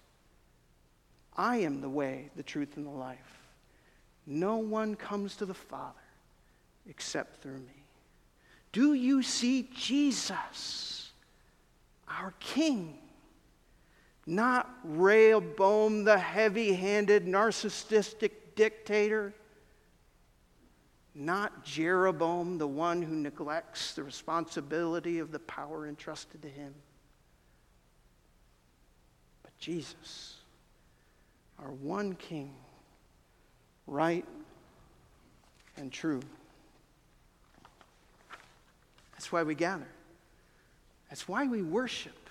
I 1.38 1.58
am 1.58 1.80
the 1.80 1.90
way, 1.90 2.32
the 2.36 2.44
truth, 2.44 2.76
and 2.76 2.88
the 2.88 2.90
life. 2.90 3.38
No 4.26 4.58
one 4.58 4.96
comes 4.96 5.36
to 5.36 5.46
the 5.46 5.54
Father 5.54 5.94
except 6.90 7.44
through 7.44 7.60
me. 7.60 7.85
Do 8.76 8.94
you 8.94 9.24
see 9.24 9.70
Jesus, 9.74 11.14
our 12.10 12.34
King? 12.42 12.98
Not 14.28 14.70
Rehoboam, 14.84 16.04
the 16.04 16.18
heavy 16.18 16.74
handed, 16.74 17.26
narcissistic 17.26 18.32
dictator. 18.58 19.34
Not 21.14 21.64
Jeroboam, 21.64 22.58
the 22.58 22.68
one 22.68 23.02
who 23.02 23.16
neglects 23.16 23.94
the 23.94 24.04
responsibility 24.04 25.20
of 25.20 25.32
the 25.32 25.40
power 25.40 25.88
entrusted 25.88 26.42
to 26.42 26.50
him. 26.50 26.74
But 29.42 29.58
Jesus, 29.58 30.36
our 31.60 31.72
one 31.72 32.16
King, 32.16 32.54
right 33.88 34.26
and 35.78 35.94
true. 35.94 36.20
That's 39.26 39.32
why 39.32 39.42
we 39.42 39.56
gather. 39.56 39.88
That's 41.10 41.28
why 41.28 41.48
we 41.48 41.64
worship. 41.64 42.30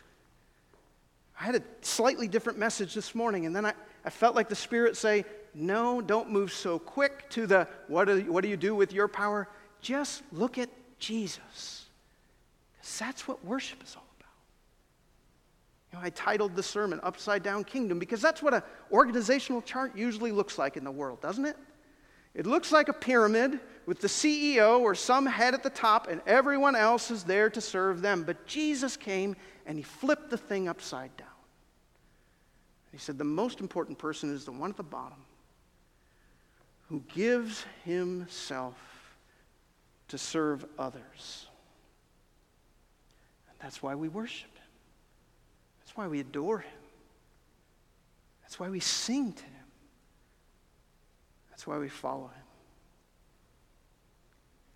I 1.41 1.43
had 1.43 1.57
a 1.57 1.63
slightly 1.81 2.29
different 2.29 2.57
message 2.57 2.95
this 2.95 3.17
morning, 3.17 3.47
and 3.47 3.57
then 3.57 3.67
I, 3.67 3.73
I 4.05 4.11
felt 4.11 4.37
like 4.37 4.49
the 4.49 4.55
Spirit 4.55 4.97
say, 4.97 5.25
No, 5.55 6.01
don't 6.01 6.31
move 6.31 6.53
so 6.53 6.79
quick 6.79 7.29
to 7.31 7.49
the 7.49 7.67
what 7.89 8.05
do, 8.05 8.21
what 8.31 8.43
do 8.45 8.49
you 8.49 8.57
do 8.57 8.77
with 8.77 8.93
your 8.93 9.09
power? 9.09 9.49
Just 9.81 10.23
look 10.31 10.57
at 10.57 10.69
Jesus. 11.01 11.87
Because 12.77 12.97
that's 13.01 13.27
what 13.27 13.45
worship 13.45 13.83
is 13.83 13.97
all 13.97 14.07
about. 14.21 14.31
You 15.91 15.99
know, 15.99 16.05
I 16.05 16.11
titled 16.11 16.55
the 16.55 16.63
sermon 16.63 17.01
Upside 17.03 17.43
Down 17.43 17.65
Kingdom 17.65 17.99
because 17.99 18.23
that's 18.23 18.41
what 18.41 18.55
an 18.55 18.63
organizational 18.93 19.63
chart 19.63 19.97
usually 19.97 20.31
looks 20.31 20.59
like 20.59 20.77
in 20.77 20.85
the 20.85 20.93
world, 20.93 21.21
doesn't 21.21 21.45
it? 21.45 21.57
It 22.35 22.47
looks 22.47 22.73
like 22.73 22.89
a 22.89 22.93
pyramid 22.93 23.61
with 23.87 24.01
the 24.01 24.09
CEO 24.09 24.81
or 24.81 24.95
some 24.95 25.27
head 25.27 25.55
at 25.55 25.63
the 25.63 25.71
top, 25.71 26.09
and 26.09 26.21
everyone 26.27 26.75
else 26.75 27.11
is 27.11 27.25
there 27.25 27.49
to 27.51 27.61
serve 27.61 28.03
them. 28.03 28.25
But 28.25 28.47
Jesus 28.47 28.97
came 28.97 29.37
and 29.67 29.79
he 29.79 29.85
flipped 29.85 30.31
the 30.31 30.37
thing 30.37 30.69
upside 30.69 31.17
down. 31.17 31.29
He 32.91 32.99
said, 32.99 33.19
The 33.19 33.25
most 33.25 33.61
important 33.61 33.99
person 33.99 34.35
is 34.35 34.45
the 34.45 34.53
one 34.53 34.71
at 34.71 34.77
the 34.77 34.83
bottom 34.83 35.19
who 36.89 37.03
gives 37.15 37.65
himself 37.85 38.77
to 40.09 40.19
serve 40.19 40.65
others. 40.79 41.47
And 43.49 43.59
that's 43.59 43.83
why 43.83 43.95
we 43.95 44.09
worship 44.09 44.55
him, 44.55 44.63
that's 45.81 45.97
why 45.97 46.07
we 46.09 46.21
adore 46.21 46.59
him, 46.59 46.71
that's 48.43 48.59
why 48.59 48.69
we 48.69 48.81
sing 48.81 49.33
to 49.33 49.45
him. 49.45 49.54
That's 51.55 51.69
why 51.69 51.79
we 51.79 51.89
follow 51.89 52.25
him. 52.25 52.43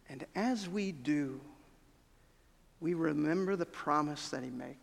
And 0.08 0.24
as 0.36 0.68
we 0.68 0.92
do, 0.92 1.40
we 2.78 2.94
remember 2.94 3.56
the 3.56 3.66
promise 3.66 4.28
that 4.28 4.44
he 4.44 4.50
made. 4.50 4.76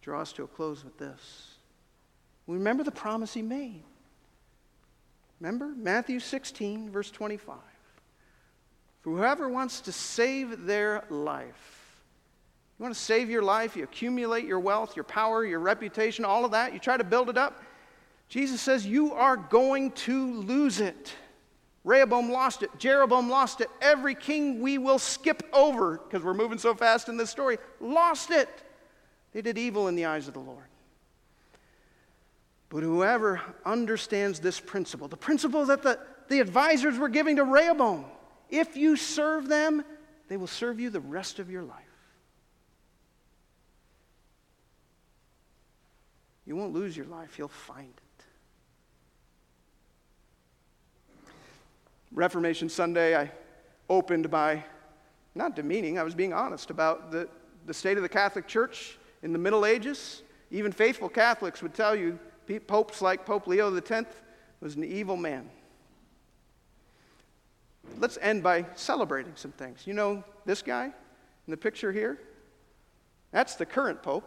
Draw 0.00 0.22
us 0.22 0.32
to 0.32 0.44
a 0.44 0.46
close 0.46 0.84
with 0.84 0.96
this. 0.96 1.56
We 2.46 2.56
remember 2.56 2.84
the 2.84 2.90
promise 2.90 3.34
he 3.34 3.42
made. 3.42 3.82
Remember? 5.40 5.74
Matthew 5.76 6.20
16, 6.20 6.90
verse 6.90 7.10
25. 7.10 7.56
For 9.02 9.10
Whoever 9.10 9.46
wants 9.50 9.82
to 9.82 9.92
save 9.92 10.64
their 10.64 11.04
life, 11.10 12.00
you 12.78 12.82
want 12.84 12.94
to 12.94 13.00
save 13.00 13.28
your 13.28 13.42
life, 13.42 13.76
you 13.76 13.84
accumulate 13.84 14.46
your 14.46 14.60
wealth, 14.60 14.96
your 14.96 15.04
power, 15.04 15.44
your 15.44 15.60
reputation, 15.60 16.24
all 16.24 16.46
of 16.46 16.52
that, 16.52 16.72
you 16.72 16.78
try 16.78 16.96
to 16.96 17.04
build 17.04 17.28
it 17.28 17.36
up. 17.36 17.62
Jesus 18.28 18.60
says 18.60 18.86
you 18.86 19.14
are 19.14 19.36
going 19.36 19.92
to 19.92 20.34
lose 20.42 20.80
it. 20.80 21.14
Rehoboam 21.84 22.30
lost 22.30 22.62
it. 22.62 22.70
Jeroboam 22.78 23.30
lost 23.30 23.62
it. 23.62 23.70
Every 23.80 24.14
king 24.14 24.60
we 24.60 24.76
will 24.76 24.98
skip 24.98 25.42
over, 25.52 25.98
because 25.98 26.22
we're 26.22 26.34
moving 26.34 26.58
so 26.58 26.74
fast 26.74 27.08
in 27.08 27.16
this 27.16 27.30
story, 27.30 27.56
lost 27.80 28.30
it. 28.30 28.48
They 29.32 29.40
did 29.40 29.56
evil 29.56 29.88
in 29.88 29.94
the 29.94 30.04
eyes 30.04 30.28
of 30.28 30.34
the 30.34 30.40
Lord. 30.40 30.66
But 32.68 32.82
whoever 32.82 33.40
understands 33.64 34.40
this 34.40 34.60
principle, 34.60 35.08
the 35.08 35.16
principle 35.16 35.64
that 35.66 35.82
the, 35.82 35.98
the 36.28 36.40
advisors 36.40 36.98
were 36.98 37.08
giving 37.08 37.36
to 37.36 37.44
Rehoboam, 37.44 38.04
if 38.50 38.76
you 38.76 38.96
serve 38.96 39.48
them, 39.48 39.82
they 40.28 40.36
will 40.36 40.46
serve 40.46 40.78
you 40.78 40.90
the 40.90 41.00
rest 41.00 41.38
of 41.38 41.50
your 41.50 41.62
life. 41.62 41.76
You 46.44 46.56
won't 46.56 46.74
lose 46.74 46.94
your 46.94 47.06
life, 47.06 47.38
you'll 47.38 47.48
find 47.48 47.88
it. 47.88 48.07
Reformation 52.12 52.68
Sunday, 52.68 53.16
I 53.16 53.30
opened 53.88 54.30
by 54.30 54.64
not 55.34 55.54
demeaning, 55.54 55.98
I 55.98 56.02
was 56.02 56.14
being 56.14 56.32
honest 56.32 56.70
about 56.70 57.10
the, 57.10 57.28
the 57.66 57.74
state 57.74 57.96
of 57.96 58.02
the 58.02 58.08
Catholic 58.08 58.46
Church 58.46 58.98
in 59.22 59.32
the 59.32 59.38
Middle 59.38 59.64
Ages. 59.64 60.22
Even 60.50 60.72
faithful 60.72 61.08
Catholics 61.08 61.62
would 61.62 61.74
tell 61.74 61.94
you 61.94 62.18
popes 62.66 63.02
like 63.02 63.26
Pope 63.26 63.46
Leo 63.46 63.74
X 63.76 64.06
was 64.60 64.74
an 64.74 64.84
evil 64.84 65.16
man. 65.16 65.48
Let's 67.98 68.18
end 68.20 68.42
by 68.42 68.66
celebrating 68.74 69.32
some 69.36 69.52
things. 69.52 69.86
You 69.86 69.94
know 69.94 70.24
this 70.44 70.62
guy 70.62 70.86
in 70.86 71.50
the 71.50 71.56
picture 71.56 71.92
here? 71.92 72.18
That's 73.32 73.54
the 73.54 73.66
current 73.66 74.02
pope. 74.02 74.24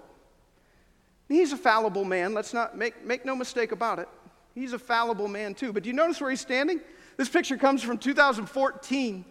He's 1.28 1.54
a 1.54 1.58
fallible 1.58 2.06
man. 2.06 2.34
Let's 2.34 2.54
not 2.54 2.78
make, 2.78 3.06
make 3.06 3.26
no 3.26 3.36
mistake 3.36 3.72
about 3.72 4.00
it. 4.00 4.08
He's 4.54 4.74
a 4.74 4.80
fallible 4.80 5.28
man 5.28 5.56
too. 5.56 5.72
But 5.74 5.84
do 5.84 5.90
you 5.90 5.96
notice 5.96 6.20
where 6.20 6.30
he's 6.30 6.42
standing? 6.42 6.82
This 7.18 7.30
picture 7.30 7.57
comes 7.57 7.84
from 7.84 7.97
2014 7.97 9.26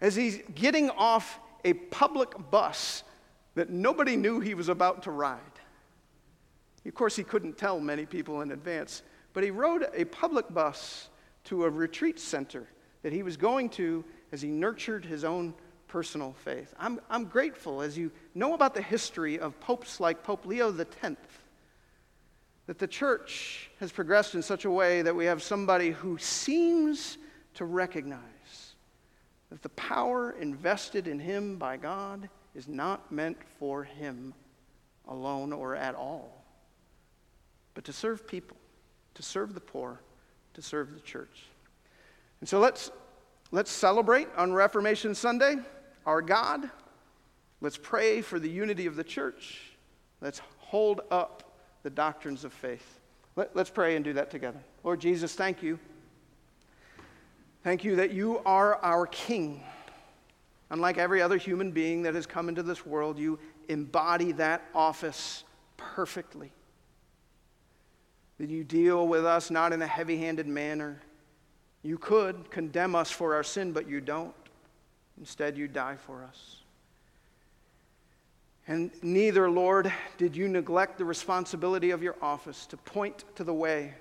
as 0.00 0.14
he's 0.14 0.40
getting 0.54 0.90
off 0.90 1.38
a 1.64 1.72
public 1.74 2.34
bus 2.50 3.02
that 3.54 3.70
nobody 3.70 4.16
knew 4.16 4.40
he 4.40 4.54
was 4.54 4.68
about 4.68 5.02
to 5.04 5.10
ride. 5.10 5.40
Of 6.86 6.94
course, 6.94 7.16
he 7.16 7.24
couldn't 7.24 7.58
tell 7.58 7.80
many 7.80 8.06
people 8.06 8.42
in 8.42 8.52
advance, 8.52 9.02
but 9.32 9.42
he 9.42 9.50
rode 9.50 9.88
a 9.94 10.04
public 10.04 10.52
bus 10.52 11.08
to 11.44 11.64
a 11.64 11.70
retreat 11.70 12.20
center 12.20 12.68
that 13.02 13.12
he 13.12 13.22
was 13.22 13.36
going 13.36 13.70
to 13.70 14.04
as 14.32 14.42
he 14.42 14.48
nurtured 14.48 15.04
his 15.04 15.24
own 15.24 15.54
personal 15.88 16.34
faith. 16.44 16.74
I'm, 16.78 17.00
I'm 17.08 17.24
grateful 17.24 17.80
as 17.80 17.96
you 17.96 18.10
know 18.34 18.54
about 18.54 18.74
the 18.74 18.82
history 18.82 19.38
of 19.38 19.58
popes 19.60 20.00
like 20.00 20.22
Pope 20.22 20.46
Leo 20.46 20.76
X 20.76 21.16
that 22.66 22.78
the 22.78 22.86
church 22.86 23.70
has 23.80 23.92
progressed 23.92 24.34
in 24.34 24.42
such 24.42 24.64
a 24.64 24.70
way 24.70 25.02
that 25.02 25.14
we 25.14 25.24
have 25.24 25.42
somebody 25.42 25.90
who 25.90 26.18
seems 26.18 27.18
to 27.54 27.64
recognize 27.64 28.20
that 29.50 29.62
the 29.62 29.68
power 29.70 30.32
invested 30.40 31.06
in 31.06 31.18
him 31.18 31.56
by 31.56 31.76
God 31.76 32.28
is 32.54 32.66
not 32.66 33.12
meant 33.12 33.38
for 33.58 33.84
him 33.84 34.34
alone 35.08 35.52
or 35.52 35.76
at 35.76 35.94
all, 35.94 36.44
but 37.74 37.84
to 37.84 37.92
serve 37.92 38.26
people, 38.26 38.56
to 39.14 39.22
serve 39.22 39.54
the 39.54 39.60
poor, 39.60 40.00
to 40.54 40.62
serve 40.62 40.94
the 40.94 41.00
church. 41.00 41.44
And 42.40 42.48
so 42.48 42.58
let's, 42.58 42.90
let's 43.52 43.70
celebrate 43.70 44.28
on 44.36 44.52
Reformation 44.52 45.14
Sunday 45.14 45.56
our 46.04 46.20
God. 46.20 46.68
Let's 47.60 47.78
pray 47.78 48.20
for 48.20 48.40
the 48.40 48.50
unity 48.50 48.86
of 48.86 48.96
the 48.96 49.04
church. 49.04 49.60
Let's 50.20 50.40
hold 50.58 51.02
up 51.10 51.45
the 51.86 51.90
doctrines 51.90 52.42
of 52.42 52.52
faith. 52.52 52.98
Let, 53.36 53.56
us 53.56 53.70
pray 53.70 53.94
and 53.94 54.04
do 54.04 54.14
that 54.14 54.28
together. 54.28 54.58
Lord 54.82 54.98
Jesus, 54.98 55.36
thank 55.36 55.62
you. 55.62 55.78
Thank 57.62 57.84
you 57.84 57.94
that 57.94 58.10
you 58.10 58.40
are 58.44 58.82
our 58.82 59.06
King. 59.06 59.62
Unlike 60.70 60.98
every 60.98 61.22
other 61.22 61.36
human 61.36 61.70
being 61.70 62.02
that 62.02 62.16
has 62.16 62.26
come 62.26 62.48
into 62.48 62.64
this 62.64 62.84
world, 62.84 63.20
you 63.20 63.38
embody 63.68 64.32
that 64.32 64.64
office 64.74 65.44
perfectly. 65.76 66.50
That 68.40 68.50
you 68.50 68.64
deal 68.64 69.06
with 69.06 69.24
us 69.24 69.48
not 69.48 69.72
in 69.72 69.80
a 69.80 69.86
heavy 69.86 70.18
handed 70.18 70.48
manner. 70.48 71.00
You 71.84 71.98
could 71.98 72.50
condemn 72.50 72.96
us 72.96 73.12
for 73.12 73.32
our 73.36 73.44
sin, 73.44 73.70
but 73.70 73.88
you 73.88 74.00
don't. 74.00 74.34
Instead, 75.20 75.56
you 75.56 75.68
die 75.68 75.98
for 76.04 76.24
us. 76.24 76.62
And 78.68 78.90
neither, 79.02 79.48
Lord, 79.48 79.92
did 80.18 80.34
you 80.34 80.48
neglect 80.48 80.98
the 80.98 81.04
responsibility 81.04 81.90
of 81.90 82.02
your 82.02 82.16
office 82.20 82.66
to 82.66 82.76
point 82.76 83.24
to 83.36 83.44
the 83.44 83.54
way 83.54 83.94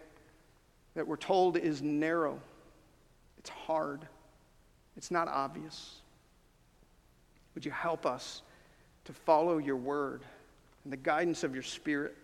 that 0.95 1.07
we're 1.07 1.18
told 1.18 1.57
is 1.57 1.82
narrow, 1.82 2.39
it's 3.38 3.49
hard, 3.49 4.07
it's 4.97 5.11
not 5.11 5.28
obvious. 5.28 5.97
Would 7.53 7.66
you 7.66 7.72
help 7.72 8.05
us 8.05 8.41
to 9.05 9.13
follow 9.13 9.57
your 9.59 9.76
word 9.76 10.24
and 10.84 10.91
the 10.91 10.97
guidance 10.97 11.43
of 11.43 11.53
your 11.53 11.63
spirit, 11.63 12.16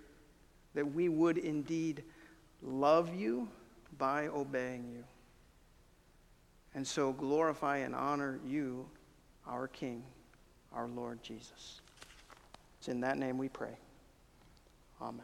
that 0.73 0.93
we 0.93 1.09
would 1.09 1.37
indeed 1.37 2.03
love 2.63 3.13
you 3.13 3.47
by 3.97 4.27
obeying 4.27 4.89
you? 4.91 5.03
And 6.73 6.87
so 6.87 7.11
glorify 7.11 7.77
and 7.77 7.93
honor 7.93 8.39
you, 8.47 8.87
our 9.45 9.67
King, 9.67 10.03
our 10.73 10.87
Lord 10.87 11.21
Jesus. 11.21 11.80
It's 12.81 12.87
in 12.87 13.01
that 13.01 13.19
name 13.19 13.37
we 13.37 13.47
pray. 13.47 13.77
Amen. 14.99 15.21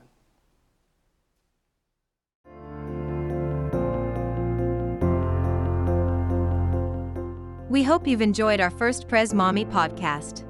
We 7.68 7.82
hope 7.82 8.06
you've 8.06 8.22
enjoyed 8.22 8.62
our 8.62 8.70
First 8.70 9.08
Pres 9.08 9.34
Maumee 9.34 9.66
podcast. 9.66 10.44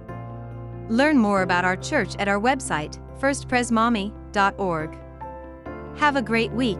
Learn 0.89 1.17
more 1.17 1.43
about 1.43 1.63
our 1.63 1.77
church 1.77 2.13
at 2.19 2.27
our 2.27 2.41
website, 2.41 2.99
firstpresmaumee.org. 3.21 4.97
Have 5.97 6.17
a 6.17 6.21
great 6.21 6.51
week. 6.51 6.77